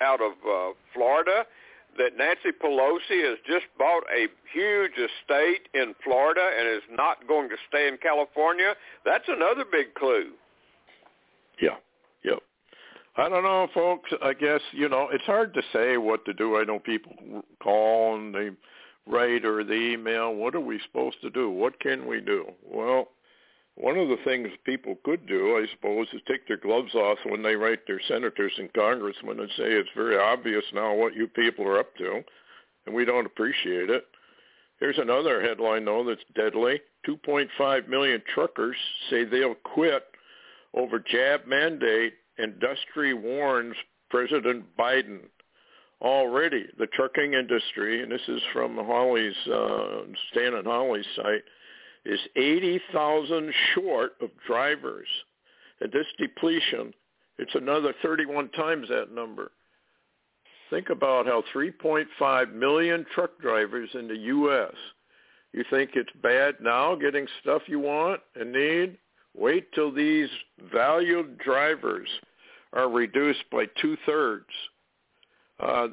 out 0.00 0.20
of 0.20 0.32
uh, 0.42 0.74
Florida 0.92 1.46
that 1.96 2.16
Nancy 2.16 2.50
Pelosi 2.50 3.22
has 3.22 3.38
just 3.46 3.66
bought 3.78 4.02
a 4.12 4.26
huge 4.52 4.92
estate 4.92 5.68
in 5.72 5.94
Florida 6.02 6.50
and 6.58 6.68
is 6.68 6.82
not 6.90 7.26
going 7.28 7.48
to 7.48 7.56
stay 7.68 7.86
in 7.86 7.96
California? 7.98 8.74
That's 9.04 9.24
another 9.28 9.64
big 9.70 9.94
clue. 9.94 10.32
Yeah. 11.60 11.76
I 13.16 13.28
don't 13.28 13.44
know, 13.44 13.68
folks. 13.72 14.10
I 14.22 14.34
guess 14.34 14.60
you 14.72 14.88
know 14.88 15.08
it's 15.12 15.24
hard 15.24 15.54
to 15.54 15.62
say 15.72 15.96
what 15.96 16.24
to 16.24 16.34
do. 16.34 16.58
I 16.58 16.64
know 16.64 16.78
people 16.80 17.42
call 17.62 18.16
and 18.16 18.34
they 18.34 18.50
write 19.06 19.44
or 19.44 19.62
they 19.62 19.92
email. 19.92 20.34
What 20.34 20.54
are 20.54 20.60
we 20.60 20.80
supposed 20.86 21.20
to 21.22 21.30
do? 21.30 21.50
What 21.50 21.78
can 21.80 22.06
we 22.06 22.20
do? 22.20 22.46
Well, 22.64 23.08
one 23.76 23.96
of 23.98 24.08
the 24.08 24.18
things 24.24 24.48
people 24.64 24.96
could 25.04 25.26
do, 25.26 25.56
I 25.56 25.66
suppose, 25.74 26.06
is 26.12 26.20
take 26.26 26.46
their 26.48 26.56
gloves 26.56 26.94
off 26.94 27.18
when 27.26 27.42
they 27.42 27.56
write 27.56 27.86
their 27.86 28.00
senators 28.08 28.52
and 28.58 28.72
congressmen 28.72 29.40
and 29.40 29.50
say 29.56 29.64
it's 29.64 29.88
very 29.96 30.16
obvious 30.18 30.64
now 30.72 30.94
what 30.94 31.14
you 31.14 31.26
people 31.28 31.66
are 31.66 31.78
up 31.78 31.94
to. 31.96 32.22
and 32.86 32.94
we 32.94 33.04
don't 33.04 33.26
appreciate 33.26 33.90
it. 33.90 34.06
Here's 34.80 34.98
another 34.98 35.40
headline, 35.40 35.84
though, 35.84 36.04
that's 36.04 36.20
deadly. 36.34 36.80
2.5 37.08 37.88
million 37.88 38.22
truckers 38.34 38.76
say 39.08 39.24
they'll 39.24 39.54
quit 39.54 40.04
over 40.74 40.98
jab 40.98 41.46
mandate. 41.46 42.14
Industry 42.38 43.14
warns 43.14 43.76
President 44.10 44.64
Biden. 44.78 45.20
Already, 46.02 46.66
the 46.78 46.86
trucking 46.88 47.34
industry, 47.34 48.02
and 48.02 48.12
this 48.12 48.20
is 48.28 48.42
from 48.52 48.76
Holly's, 48.76 49.36
uh, 49.46 50.02
Stan 50.30 50.54
and 50.54 50.66
Holly's 50.66 51.06
site, 51.16 51.44
is 52.04 52.20
80,000 52.36 53.52
short 53.74 54.12
of 54.20 54.30
drivers. 54.46 55.06
At 55.80 55.92
this 55.92 56.06
depletion, 56.18 56.92
it's 57.38 57.54
another 57.54 57.94
31 58.02 58.50
times 58.50 58.88
that 58.88 59.12
number. 59.12 59.52
Think 60.70 60.90
about 60.90 61.26
how 61.26 61.42
3.5 61.54 62.52
million 62.52 63.06
truck 63.14 63.38
drivers 63.40 63.90
in 63.94 64.08
the 64.08 64.16
U.S. 64.16 64.74
You 65.52 65.64
think 65.70 65.90
it's 65.94 66.10
bad 66.22 66.56
now 66.60 66.94
getting 66.96 67.26
stuff 67.40 67.62
you 67.66 67.78
want 67.78 68.20
and 68.34 68.52
need? 68.52 68.98
Wait 69.36 69.70
till 69.72 69.92
these 69.92 70.28
valued 70.72 71.38
drivers 71.38 72.08
are 72.72 72.88
reduced 72.88 73.44
by 73.50 73.66
two-thirds. 73.80 74.46
Uh, 75.60 75.88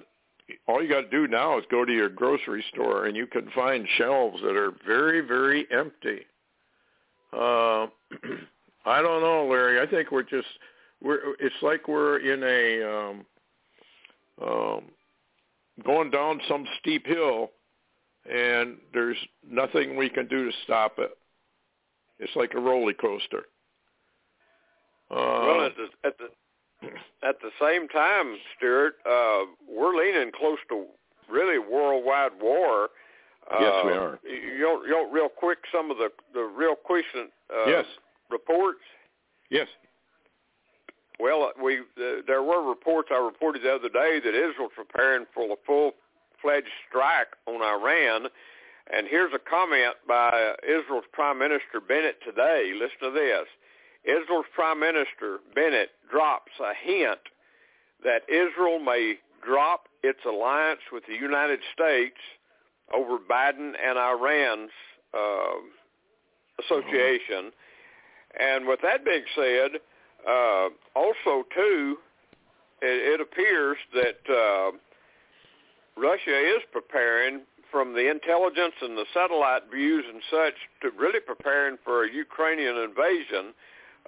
all 0.67 0.83
you 0.83 0.89
got 0.89 1.01
to 1.01 1.09
do 1.09 1.27
now 1.27 1.57
is 1.57 1.65
go 1.71 1.85
to 1.85 1.93
your 1.93 2.09
grocery 2.09 2.63
store 2.73 3.05
and 3.05 3.15
you 3.15 3.25
can 3.25 3.49
find 3.55 3.87
shelves 3.97 4.41
that 4.41 4.55
are 4.55 4.73
very, 4.85 5.21
very 5.21 5.67
empty. 5.71 6.25
Uh, 7.33 7.87
I 8.85 9.01
don't 9.01 9.21
know, 9.21 9.47
Larry. 9.49 9.79
I 9.79 9.89
think 9.89 10.11
we're 10.11 10.23
just 10.23 10.47
we're. 11.01 11.35
It's 11.39 11.55
like 11.61 11.87
we're 11.87 12.17
in 12.19 12.43
a 12.43 12.83
um, 12.89 13.25
um, 14.41 14.83
going 15.85 16.09
down 16.09 16.41
some 16.47 16.65
steep 16.79 17.05
hill, 17.05 17.51
and 18.29 18.77
there's 18.93 19.17
nothing 19.47 19.95
we 19.95 20.09
can 20.09 20.27
do 20.27 20.45
to 20.45 20.57
stop 20.63 20.95
it. 20.97 21.11
It's 22.21 22.35
like 22.35 22.53
a 22.53 22.59
roller 22.59 22.93
coaster. 22.93 23.45
Uh, 25.09 25.15
well, 25.15 25.65
at 25.65 25.73
the, 25.75 26.07
at 26.07 26.17
the 26.17 26.27
at 27.27 27.35
the 27.41 27.49
same 27.59 27.87
time, 27.89 28.37
Stewart, 28.55 28.95
uh, 29.05 29.45
we're 29.67 29.95
leaning 29.95 30.31
close 30.31 30.57
to 30.69 30.85
really 31.29 31.59
worldwide 31.59 32.31
war. 32.39 32.89
Uh, 33.51 33.57
yes, 33.59 33.73
we 33.85 33.91
are. 33.91 34.19
You 34.23 34.59
know, 34.59 34.83
you 34.83 34.91
know, 34.91 35.11
real 35.11 35.29
quick, 35.29 35.59
some 35.71 35.91
of 35.91 35.97
the 35.97 36.09
the 36.33 36.43
real 36.43 36.75
quick 36.75 37.05
uh, 37.15 37.65
yes. 37.67 37.85
reports. 38.29 38.79
Yes. 39.49 39.67
Well, 41.19 41.51
we 41.61 41.79
uh, 41.79 42.21
there 42.27 42.43
were 42.43 42.67
reports 42.67 43.09
I 43.11 43.17
reported 43.17 43.63
the 43.63 43.73
other 43.73 43.89
day 43.89 44.19
that 44.23 44.33
Israel's 44.33 44.71
preparing 44.75 45.25
for 45.33 45.51
a 45.51 45.55
full-fledged 45.65 46.67
strike 46.87 47.33
on 47.47 47.61
Iran. 47.61 48.27
And 48.89 49.07
here's 49.07 49.33
a 49.33 49.39
comment 49.39 49.95
by 50.07 50.53
Israel's 50.63 51.05
Prime 51.13 51.39
Minister 51.39 51.79
Bennett 51.87 52.17
today. 52.25 52.73
Listen 52.73 52.99
to 53.01 53.11
this. 53.11 53.47
Israel's 54.03 54.45
Prime 54.55 54.79
Minister 54.79 55.39
Bennett 55.53 55.89
drops 56.09 56.51
a 56.59 56.73
hint 56.73 57.19
that 58.03 58.23
Israel 58.27 58.79
may 58.79 59.15
drop 59.45 59.87
its 60.03 60.19
alliance 60.25 60.81
with 60.91 61.03
the 61.07 61.13
United 61.13 61.59
States 61.73 62.17
over 62.93 63.17
Biden 63.17 63.73
and 63.81 63.97
Iran's 63.97 64.71
uh, 65.13 65.59
association. 66.65 67.51
And 68.39 68.67
with 68.67 68.79
that 68.81 69.05
being 69.05 69.23
said, 69.35 69.71
uh, 70.27 70.69
also 70.95 71.43
too, 71.53 71.97
it, 72.81 73.19
it 73.19 73.21
appears 73.21 73.77
that 73.93 74.33
uh, 74.33 74.71
Russia 75.97 76.39
is 76.39 76.61
preparing 76.71 77.41
from 77.71 77.93
the 77.93 78.09
intelligence 78.09 78.75
and 78.81 78.97
the 78.97 79.05
satellite 79.13 79.63
views 79.71 80.05
and 80.07 80.21
such 80.29 80.55
to 80.81 80.91
really 80.97 81.19
preparing 81.19 81.77
for 81.83 82.03
a 82.03 82.11
Ukrainian 82.11 82.77
invasion 82.77 83.53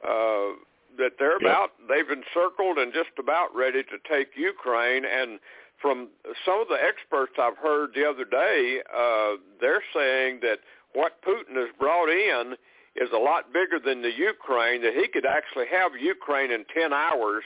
uh, 0.03 0.59
that 0.97 1.13
they're 1.17 1.37
about 1.37 1.71
they've 1.89 2.09
encircled 2.09 2.77
and 2.77 2.93
just 2.93 3.17
about 3.17 3.55
ready 3.55 3.83
to 3.83 3.97
take 4.09 4.29
Ukraine. 4.35 5.05
And 5.05 5.39
from 5.81 6.09
some 6.45 6.61
of 6.61 6.67
the 6.67 6.77
experts 6.77 7.33
I've 7.39 7.57
heard 7.57 7.91
the 7.95 8.05
other 8.05 8.25
day 8.25 8.81
uh 8.93 9.37
they're 9.59 9.83
saying 9.93 10.39
that 10.41 10.59
what 10.93 11.23
Putin 11.23 11.55
has 11.55 11.69
brought 11.79 12.09
in 12.09 12.55
is 12.95 13.09
a 13.11 13.17
lot 13.17 13.51
bigger 13.51 13.79
than 13.83 14.03
the 14.03 14.13
Ukraine 14.13 14.83
that 14.83 14.93
he 14.93 15.07
could 15.07 15.25
actually 15.25 15.65
have 15.71 15.93
Ukraine 15.99 16.51
in 16.51 16.63
10 16.71 16.93
hours. 16.93 17.43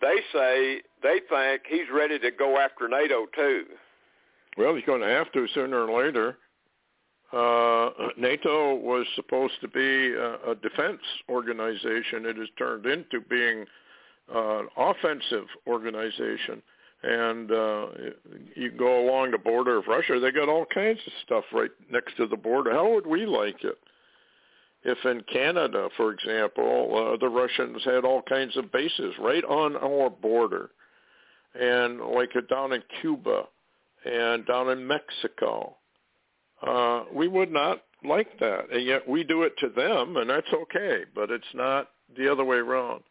They 0.00 0.20
say 0.32 0.80
they 1.02 1.20
think 1.28 1.62
he's 1.68 1.90
ready 1.92 2.18
to 2.20 2.30
go 2.30 2.56
after 2.56 2.88
NATO 2.88 3.26
too 3.34 3.66
well 4.58 4.74
he's 4.74 4.84
going 4.84 5.00
to 5.00 5.08
have 5.08 5.30
to 5.32 5.46
sooner 5.54 5.86
or 5.86 6.02
later 6.02 6.36
uh, 7.32 7.90
NATO 8.18 8.74
was 8.74 9.06
supposed 9.14 9.54
to 9.60 9.68
be 9.68 10.14
a, 10.14 10.50
a 10.50 10.54
defense 10.54 11.00
organization. 11.28 12.26
It 12.26 12.36
has 12.36 12.48
turned 12.58 12.86
into 12.86 13.20
being 13.20 13.64
uh, 14.34 14.60
an 14.60 14.68
offensive 14.76 15.46
organization. 15.66 16.62
And 17.02 17.52
uh, 17.52 17.86
you 18.56 18.72
go 18.72 19.06
along 19.06 19.30
the 19.30 19.38
border 19.38 19.78
of 19.78 19.86
Russia, 19.86 20.18
they 20.18 20.32
got 20.32 20.48
all 20.48 20.66
kinds 20.66 20.98
of 21.06 21.12
stuff 21.24 21.44
right 21.52 21.70
next 21.90 22.16
to 22.16 22.26
the 22.26 22.36
border. 22.36 22.72
How 22.72 22.92
would 22.92 23.06
we 23.06 23.24
like 23.24 23.62
it? 23.62 23.78
If 24.82 24.98
in 25.04 25.22
Canada, 25.32 25.88
for 25.96 26.12
example, 26.12 27.12
uh, 27.12 27.16
the 27.18 27.28
Russians 27.28 27.84
had 27.84 28.04
all 28.04 28.22
kinds 28.22 28.56
of 28.56 28.72
bases 28.72 29.14
right 29.20 29.44
on 29.44 29.76
our 29.76 30.08
border, 30.08 30.70
and 31.54 32.00
like 32.00 32.30
down 32.48 32.72
in 32.72 32.82
Cuba 33.00 33.44
and 34.04 34.46
down 34.46 34.70
in 34.70 34.86
Mexico, 34.86 35.76
uh, 36.66 37.04
we 37.12 37.28
would 37.28 37.52
not 37.52 37.82
like 38.04 38.38
that, 38.38 38.70
and 38.72 38.84
yet 38.84 39.08
we 39.08 39.24
do 39.24 39.42
it 39.42 39.52
to 39.58 39.68
them, 39.68 40.16
and 40.16 40.30
that's 40.30 40.46
okay. 40.52 41.04
But 41.14 41.30
it's 41.30 41.44
not 41.54 41.88
the 42.16 42.30
other 42.30 42.44
way 42.44 42.58
around. 42.58 43.02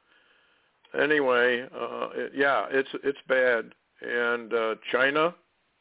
Anyway, 0.99 1.63
uh, 1.63 2.07
it, 2.15 2.31
yeah, 2.35 2.65
it's 2.71 2.89
it's 3.03 3.19
bad. 3.27 3.73
And 4.01 4.53
uh, 4.53 4.75
China 4.91 5.33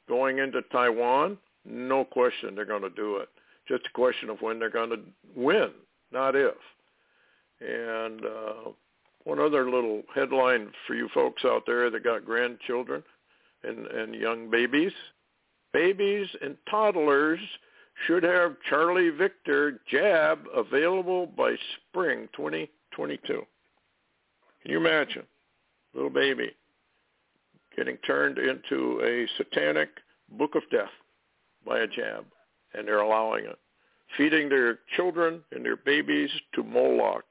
going 0.09 0.39
into 0.39 0.63
Taiwan, 0.73 1.39
no 1.65 2.05
question 2.05 2.55
they're 2.55 2.65
going 2.65 2.83
to 2.83 2.91
do 2.91 3.17
it. 3.17 3.29
Just 3.69 3.87
a 3.87 3.93
question 3.93 4.31
of 4.31 4.41
when 4.41 4.59
they're 4.59 4.71
going 4.71 4.91
to 4.91 5.01
win, 5.35 5.71
not 6.13 6.35
if. 6.35 6.55
And 7.61 8.25
uh, 8.25 8.71
one 9.25 9.41
other 9.41 9.69
little 9.69 10.03
headline 10.15 10.71
for 10.87 10.95
you 10.95 11.09
folks 11.13 11.45
out 11.45 11.65
there 11.67 11.91
that 11.91 12.05
got 12.05 12.25
grandchildren 12.25 13.03
and, 13.65 13.87
and 13.87 14.15
young 14.15 14.51
babies 14.51 14.93
babies 15.73 16.27
and 16.41 16.57
toddlers 16.71 17.41
should 18.07 18.23
have 18.23 18.57
Charlie 18.69 19.11
Victor 19.11 19.81
jab 19.91 20.39
available 20.55 21.27
by 21.27 21.55
spring 21.91 22.29
2022. 22.35 23.19
Can 24.63 24.71
you 24.71 24.79
imagine? 24.79 25.23
Little 25.95 26.11
baby 26.11 26.51
getting 27.77 27.99
turned 27.99 28.39
into 28.39 29.03
a 29.05 29.29
satanic 29.37 29.91
book 30.39 30.55
of 30.55 30.63
death 30.71 30.89
by 31.67 31.81
a 31.81 31.87
jab, 31.87 32.25
and 32.73 32.89
they're 32.89 33.01
allowing 33.01 33.45
it. 33.45 33.59
Feeding 34.17 34.49
their 34.49 34.79
children 34.97 35.43
and 35.53 35.63
their 35.63 35.77
babies 35.77 36.31
to 36.55 36.63
Moloch. 36.63 37.25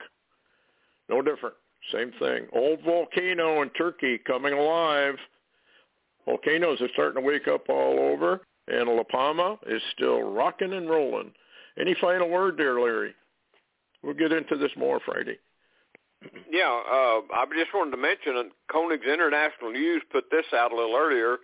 No 1.09 1.21
different. 1.23 1.55
Same 1.91 2.11
thing. 2.19 2.45
Old 2.53 2.81
volcano 2.83 3.63
in 3.63 3.69
Turkey 3.71 4.19
coming 4.19 4.53
alive 4.53 5.15
volcanoes 6.25 6.81
are 6.81 6.89
starting 6.93 7.21
to 7.21 7.27
wake 7.27 7.47
up 7.47 7.69
all 7.69 7.99
over, 7.99 8.41
and 8.67 8.89
La 8.89 9.03
Palma 9.03 9.57
is 9.67 9.81
still 9.93 10.21
rocking 10.21 10.73
and 10.73 10.89
rolling. 10.89 11.31
Any 11.79 11.95
final 11.99 12.29
word 12.29 12.57
there, 12.57 12.79
Larry? 12.79 13.13
We'll 14.01 14.13
get 14.13 14.31
into 14.31 14.55
this 14.55 14.71
more 14.77 14.99
Friday. 15.05 15.37
Yeah, 16.49 16.81
uh, 16.89 17.21
I 17.33 17.45
just 17.57 17.73
wanted 17.73 17.91
to 17.91 17.97
mention 17.97 18.37
uh, 18.37 18.73
Koenig's 18.73 19.05
International 19.05 19.71
News 19.71 20.01
put 20.11 20.25
this 20.31 20.45
out 20.53 20.71
a 20.71 20.75
little 20.75 20.95
earlier. 20.95 21.37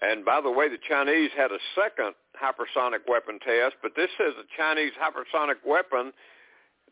And 0.00 0.24
by 0.24 0.40
the 0.40 0.50
way, 0.50 0.68
the 0.68 0.78
Chinese 0.88 1.30
had 1.36 1.52
a 1.52 1.58
second 1.74 2.14
hypersonic 2.40 3.06
weapon 3.08 3.38
test, 3.40 3.76
but 3.82 3.92
this 3.94 4.10
is 4.20 4.34
a 4.40 4.46
Chinese 4.56 4.92
hypersonic 4.96 5.56
weapon 5.66 6.12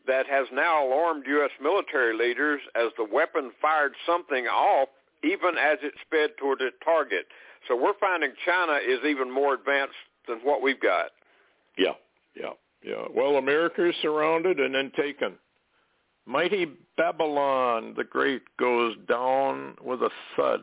that 0.07 0.27
has 0.27 0.47
now 0.51 0.85
alarmed 0.85 1.25
U.S. 1.27 1.51
military 1.61 2.15
leaders 2.15 2.61
as 2.75 2.89
the 2.97 3.03
weapon 3.11 3.51
fired 3.61 3.93
something 4.05 4.45
off 4.45 4.89
even 5.23 5.57
as 5.57 5.77
it 5.81 5.93
sped 6.05 6.31
toward 6.37 6.61
its 6.61 6.75
target. 6.83 7.25
So 7.67 7.75
we're 7.75 7.97
finding 7.99 8.33
China 8.45 8.73
is 8.73 8.99
even 9.07 9.31
more 9.31 9.53
advanced 9.53 9.95
than 10.27 10.39
what 10.39 10.61
we've 10.61 10.79
got. 10.79 11.11
Yeah, 11.77 11.93
yeah, 12.35 12.53
yeah. 12.83 13.05
Well, 13.15 13.37
America 13.37 13.87
is 13.87 13.95
surrounded 14.01 14.59
and 14.59 14.73
then 14.73 14.91
taken. 14.95 15.33
Mighty 16.25 16.67
Babylon 16.97 17.93
the 17.95 18.03
Great 18.03 18.43
goes 18.57 18.95
down 19.07 19.75
with 19.83 20.01
a 20.01 20.09
thud. 20.35 20.61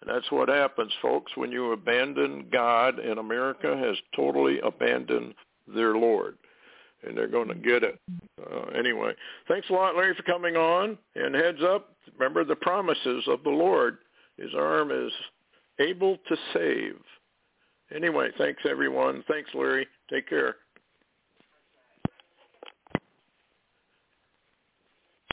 And 0.00 0.10
that's 0.10 0.30
what 0.32 0.48
happens, 0.48 0.92
folks, 1.00 1.32
when 1.36 1.52
you 1.52 1.72
abandon 1.72 2.46
God, 2.52 2.98
and 2.98 3.20
America 3.20 3.76
has 3.76 3.96
totally 4.16 4.58
abandoned 4.60 5.34
their 5.72 5.94
Lord 5.94 6.36
and 7.06 7.16
they're 7.16 7.28
going 7.28 7.48
to 7.48 7.54
get 7.54 7.82
it. 7.82 7.98
Uh, 8.40 8.66
anyway, 8.76 9.12
thanks 9.48 9.68
a 9.70 9.72
lot, 9.72 9.96
Larry, 9.96 10.14
for 10.14 10.22
coming 10.22 10.56
on. 10.56 10.98
And 11.14 11.34
heads 11.34 11.62
up, 11.62 11.94
remember 12.18 12.44
the 12.44 12.56
promises 12.56 13.24
of 13.28 13.42
the 13.44 13.50
Lord. 13.50 13.98
His 14.36 14.54
arm 14.56 14.90
is 14.90 15.12
able 15.78 16.18
to 16.28 16.36
save. 16.52 16.96
Anyway, 17.94 18.28
thanks 18.38 18.62
everyone. 18.68 19.22
Thanks, 19.28 19.50
Larry. 19.54 19.86
Take 20.10 20.28
care. 20.28 20.56